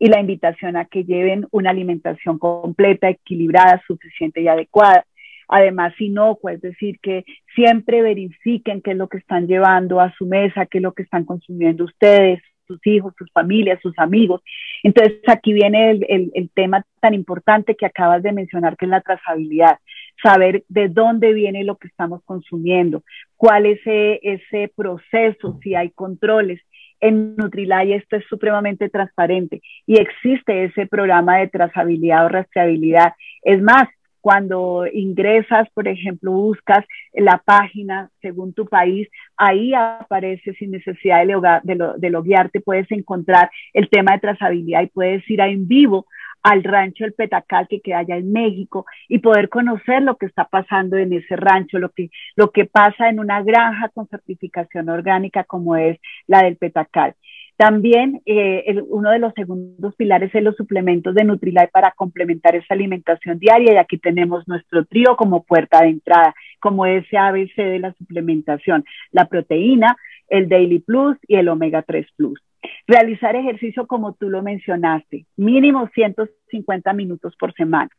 y 0.00 0.08
la 0.08 0.18
invitación 0.18 0.76
a 0.76 0.86
que 0.86 1.04
lleven 1.04 1.46
una 1.52 1.70
alimentación 1.70 2.38
completa, 2.38 3.10
equilibrada, 3.10 3.82
suficiente 3.86 4.40
y 4.40 4.48
adecuada. 4.48 5.04
Además, 5.46 5.92
inocua, 5.98 6.54
es 6.54 6.60
decir, 6.62 6.98
que 7.02 7.24
siempre 7.54 8.00
verifiquen 8.00 8.80
qué 8.80 8.92
es 8.92 8.96
lo 8.96 9.08
que 9.08 9.18
están 9.18 9.46
llevando 9.46 10.00
a 10.00 10.12
su 10.14 10.24
mesa, 10.24 10.64
qué 10.66 10.78
es 10.78 10.82
lo 10.82 10.92
que 10.92 11.02
están 11.02 11.24
consumiendo 11.24 11.84
ustedes, 11.84 12.40
sus 12.70 12.86
hijos, 12.86 13.12
sus 13.18 13.30
familias, 13.32 13.80
sus 13.82 13.98
amigos. 13.98 14.42
Entonces, 14.84 15.18
aquí 15.26 15.52
viene 15.52 15.90
el, 15.90 16.50
tema 16.54 16.84
tan 17.00 17.14
importante 17.14 17.74
que 17.74 17.86
acabas 17.86 18.22
de 18.22 18.32
mencionar, 18.32 18.76
que 18.76 18.84
es 18.84 18.90
la 18.90 19.00
trazabilidad. 19.00 19.78
Saber 20.22 20.62
de 20.68 20.88
dónde 20.88 21.32
viene 21.32 21.64
lo 21.64 21.76
que 21.76 21.88
estamos 21.88 22.22
consumiendo, 22.24 23.02
cuál 23.36 23.66
es 23.66 23.80
ese, 23.80 24.20
ese 24.22 24.72
proceso, 24.76 25.58
si 25.62 25.74
hay 25.74 25.90
controles. 25.90 26.60
En 27.00 27.34
Nutrilay 27.36 27.94
esto 27.94 28.16
es 28.16 28.24
supremamente 28.28 28.90
transparente 28.90 29.62
y 29.86 29.98
existe 29.98 30.64
ese 30.64 30.86
programa 30.86 31.38
de 31.38 31.48
trazabilidad 31.48 32.26
o 32.26 32.28
rastreabilidad. 32.28 33.14
Es 33.42 33.62
más, 33.62 33.88
cuando 34.20 34.84
ingresas, 34.92 35.68
por 35.74 35.88
ejemplo, 35.88 36.32
buscas 36.32 36.84
la 37.12 37.38
página 37.38 38.10
según 38.20 38.52
tu 38.52 38.66
país, 38.66 39.08
ahí 39.36 39.72
aparece 39.74 40.54
sin 40.54 40.70
necesidad 40.70 41.26
de, 41.26 41.74
lo, 41.74 41.94
de 41.98 42.10
loguearte, 42.10 42.60
puedes 42.60 42.90
encontrar 42.90 43.50
el 43.72 43.88
tema 43.88 44.12
de 44.12 44.20
trazabilidad 44.20 44.82
y 44.82 44.88
puedes 44.88 45.28
ir 45.30 45.40
a 45.42 45.48
en 45.48 45.66
vivo 45.66 46.06
al 46.42 46.64
rancho 46.64 47.04
El 47.04 47.12
Petacal 47.12 47.66
que 47.68 47.80
queda 47.80 47.98
allá 47.98 48.16
en 48.16 48.32
México 48.32 48.86
y 49.08 49.18
poder 49.18 49.48
conocer 49.48 50.02
lo 50.02 50.16
que 50.16 50.26
está 50.26 50.44
pasando 50.44 50.96
en 50.96 51.12
ese 51.12 51.36
rancho, 51.36 51.78
lo 51.78 51.90
que, 51.90 52.10
lo 52.36 52.50
que 52.50 52.64
pasa 52.64 53.08
en 53.08 53.20
una 53.20 53.42
granja 53.42 53.88
con 53.90 54.08
certificación 54.08 54.88
orgánica 54.88 55.44
como 55.44 55.76
es 55.76 55.98
la 56.26 56.42
del 56.42 56.56
Petacal. 56.56 57.14
También 57.60 58.22
eh, 58.24 58.82
uno 58.88 59.10
de 59.10 59.18
los 59.18 59.34
segundos 59.34 59.94
pilares 59.94 60.34
es 60.34 60.42
los 60.42 60.56
suplementos 60.56 61.14
de 61.14 61.24
Nutrilite 61.24 61.68
para 61.68 61.90
complementar 61.90 62.56
esa 62.56 62.72
alimentación 62.72 63.38
diaria 63.38 63.74
y 63.74 63.76
aquí 63.76 63.98
tenemos 63.98 64.48
nuestro 64.48 64.86
trío 64.86 65.14
como 65.14 65.42
puerta 65.42 65.82
de 65.82 65.90
entrada, 65.90 66.34
como 66.58 66.86
ese 66.86 67.18
ABC 67.18 67.54
de 67.56 67.78
la 67.78 67.92
suplementación, 67.92 68.82
la 69.12 69.26
proteína, 69.26 69.94
el 70.28 70.48
Daily 70.48 70.78
Plus 70.78 71.18
y 71.28 71.34
el 71.34 71.50
Omega 71.50 71.82
3 71.82 72.06
Plus. 72.16 72.40
Realizar 72.86 73.36
ejercicio 73.36 73.86
como 73.86 74.14
tú 74.14 74.30
lo 74.30 74.42
mencionaste, 74.42 75.26
mínimo 75.36 75.86
150 75.94 76.94
minutos 76.94 77.36
por 77.38 77.52
semana. 77.52 77.90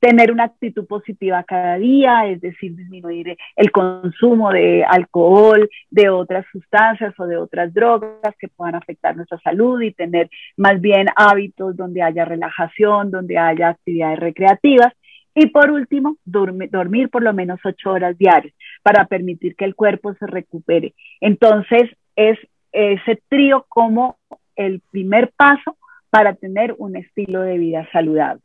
Tener 0.00 0.32
una 0.32 0.44
actitud 0.44 0.86
positiva 0.86 1.44
cada 1.44 1.76
día, 1.76 2.26
es 2.26 2.40
decir, 2.40 2.74
disminuir 2.74 3.36
el 3.54 3.70
consumo 3.70 4.50
de 4.50 4.82
alcohol, 4.82 5.68
de 5.90 6.08
otras 6.08 6.46
sustancias 6.50 7.14
o 7.18 7.26
de 7.26 7.36
otras 7.36 7.72
drogas 7.74 8.34
que 8.38 8.48
puedan 8.48 8.74
afectar 8.74 9.14
nuestra 9.14 9.38
salud 9.40 9.80
y 9.82 9.92
tener 9.92 10.30
más 10.56 10.80
bien 10.80 11.06
hábitos 11.14 11.76
donde 11.76 12.02
haya 12.02 12.24
relajación, 12.24 13.10
donde 13.10 13.36
haya 13.36 13.68
actividades 13.68 14.18
recreativas. 14.18 14.92
Y 15.34 15.46
por 15.46 15.70
último, 15.70 16.16
dormir 16.24 17.10
por 17.10 17.22
lo 17.22 17.32
menos 17.32 17.60
ocho 17.64 17.92
horas 17.92 18.18
diarias 18.18 18.54
para 18.82 19.04
permitir 19.06 19.54
que 19.54 19.66
el 19.66 19.74
cuerpo 19.74 20.14
se 20.14 20.26
recupere. 20.26 20.94
Entonces, 21.20 21.90
es 22.16 22.38
ese 22.72 23.22
trío 23.28 23.66
como 23.68 24.16
el 24.56 24.80
primer 24.90 25.30
paso 25.36 25.76
para 26.08 26.34
tener 26.34 26.74
un 26.78 26.96
estilo 26.96 27.42
de 27.42 27.58
vida 27.58 27.88
saludable. 27.92 28.42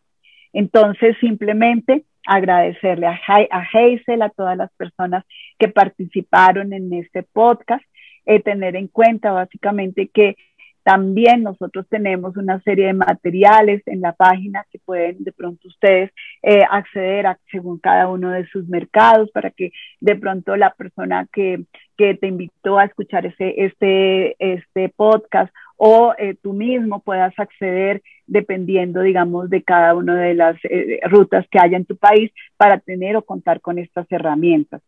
Entonces, 0.55 1.17
simplemente 1.19 2.05
agradecerle 2.25 3.07
a, 3.07 3.19
a 3.27 3.67
Hazel, 3.73 4.21
a 4.21 4.29
todas 4.29 4.57
las 4.57 4.71
personas 4.77 5.25
que 5.59 5.67
participaron 5.67 6.71
en 6.71 6.93
este 6.93 7.23
podcast, 7.23 7.83
eh, 8.25 8.41
tener 8.41 8.77
en 8.77 8.87
cuenta 8.87 9.31
básicamente 9.31 10.07
que 10.07 10.37
también 10.83 11.43
nosotros 11.43 11.85
tenemos 11.89 12.37
una 12.37 12.61
serie 12.61 12.85
de 12.85 12.93
materiales 12.93 13.81
en 13.87 14.01
la 14.01 14.13
página 14.13 14.65
que 14.71 14.79
pueden 14.79 15.23
de 15.23 15.31
pronto 15.33 15.67
ustedes 15.67 16.11
eh, 16.41 16.61
acceder 16.69 17.25
a 17.25 17.39
según 17.51 17.79
cada 17.79 18.07
uno 18.07 18.29
de 18.29 18.45
sus 18.47 18.67
mercados 18.69 19.31
para 19.31 19.49
que 19.49 19.71
de 19.99 20.15
pronto 20.15 20.55
la 20.55 20.69
persona 20.69 21.27
que, 21.33 21.65
que 21.97 22.13
te 22.13 22.27
invitó 22.27 22.77
a 22.77 22.85
escuchar 22.85 23.25
ese, 23.25 23.65
este, 23.65 24.35
este 24.37 24.89
podcast 24.89 25.51
o 25.77 26.13
eh, 26.17 26.35
tú 26.41 26.53
mismo 26.53 27.01
puedas 27.01 27.33
acceder 27.37 28.01
dependiendo, 28.27 29.01
digamos, 29.01 29.49
de 29.49 29.61
cada 29.63 29.93
una 29.93 30.19
de 30.19 30.33
las 30.33 30.55
eh, 30.63 30.99
rutas 31.03 31.45
que 31.51 31.59
haya 31.59 31.77
en 31.77 31.85
tu 31.85 31.95
país 31.95 32.31
para 32.57 32.79
tener 32.79 33.15
o 33.17 33.21
contar 33.21 33.61
con 33.61 33.77
estas 33.77 34.07
herramientas. 34.11 34.81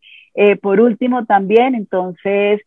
por 0.61 0.79
último, 0.79 1.25
también, 1.25 1.73
entonces, 1.73 2.61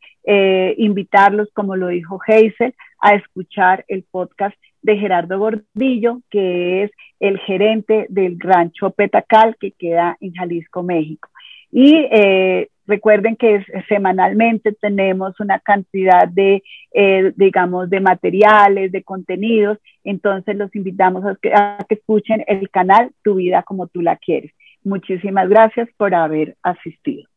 invitarlos, 0.77 1.49
como 1.55 1.77
lo 1.77 1.89
dijo 1.89 2.19
Hazel, 2.27 2.75
a 3.01 3.15
escuchar 3.15 3.85
el 3.89 4.03
podcast 4.11 4.57
de 4.83 4.97
Gerardo 4.97 5.39
Gordillo, 5.39 6.21
que 6.31 6.85
es 6.85 6.91
el 7.21 7.39
gerente 7.39 8.07
del 8.09 8.39
rancho 8.41 8.91
Petacal 8.91 9.57
que 9.61 9.73
queda 9.73 10.17
en 10.21 10.33
Jalisco, 10.33 10.83
México. 10.83 11.29
Y 11.71 12.09
eh, 12.11 12.69
recuerden 12.91 13.37
que 13.37 13.65
semanalmente 13.89 14.73
tenemos 14.73 15.41
una 15.41 15.59
cantidad 15.61 16.29
de, 16.29 16.63
eh, 16.93 17.33
digamos, 17.37 17.89
de 17.89 18.01
materiales, 18.01 18.93
de 18.93 19.03
contenidos, 19.03 19.79
entonces 20.05 20.57
los 20.57 20.75
invitamos 20.77 21.25
a 21.25 21.37
que, 21.41 21.55
a 21.55 21.79
que 21.89 21.95
escuchen 21.95 22.45
el 22.47 22.69
canal 22.69 23.13
Tu 23.23 23.37
vida 23.37 23.63
como 23.63 23.87
tú 23.87 24.03
la 24.03 24.17
quieres. 24.17 24.53
Muchísimas 24.83 25.49
gracias 25.49 25.89
por 25.97 26.15
haber 26.15 26.57
asistido. 26.63 27.29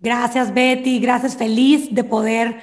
Gracias, 0.00 0.54
Betty. 0.54 1.00
Gracias, 1.00 1.36
feliz 1.36 1.92
de 1.92 2.04
poder 2.04 2.56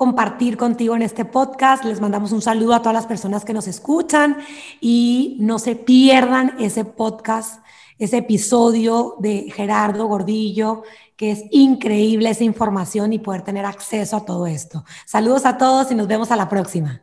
compartir 0.00 0.56
contigo 0.56 0.96
en 0.96 1.02
este 1.02 1.24
podcast. 1.24 1.84
Les 1.84 2.00
mandamos 2.00 2.32
un 2.32 2.42
saludo 2.42 2.74
a 2.74 2.80
todas 2.80 2.94
las 2.94 3.06
personas 3.06 3.44
que 3.44 3.52
nos 3.52 3.68
escuchan 3.68 4.38
y 4.80 5.36
no 5.40 5.58
se 5.58 5.76
pierdan 5.76 6.54
ese 6.58 6.84
podcast, 6.84 7.62
ese 8.00 8.16
episodio 8.16 9.14
de 9.20 9.52
Gerardo 9.54 10.06
Gordillo, 10.06 10.82
que 11.16 11.30
es 11.30 11.44
increíble 11.50 12.30
esa 12.30 12.44
información 12.44 13.12
y 13.12 13.18
poder 13.18 13.42
tener 13.42 13.66
acceso 13.66 14.16
a 14.16 14.24
todo 14.24 14.46
esto. 14.46 14.84
Saludos 15.06 15.44
a 15.44 15.58
todos 15.58 15.92
y 15.92 15.94
nos 15.94 16.08
vemos 16.08 16.30
a 16.30 16.36
la 16.36 16.48
próxima. 16.48 17.02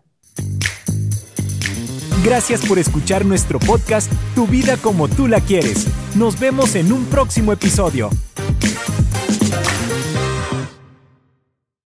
Gracias 2.25 2.65
por 2.65 2.79
escuchar 2.79 3.25
nuestro 3.25 3.59
podcast 3.59 4.11
Tu 4.35 4.47
vida 4.47 4.75
como 4.75 5.07
tú 5.07 5.27
la 5.27 5.39
quieres. 5.39 5.87
Nos 6.15 6.37
vemos 6.39 6.75
en 6.75 6.91
un 6.91 7.05
próximo 7.05 7.53
episodio. 7.53 8.09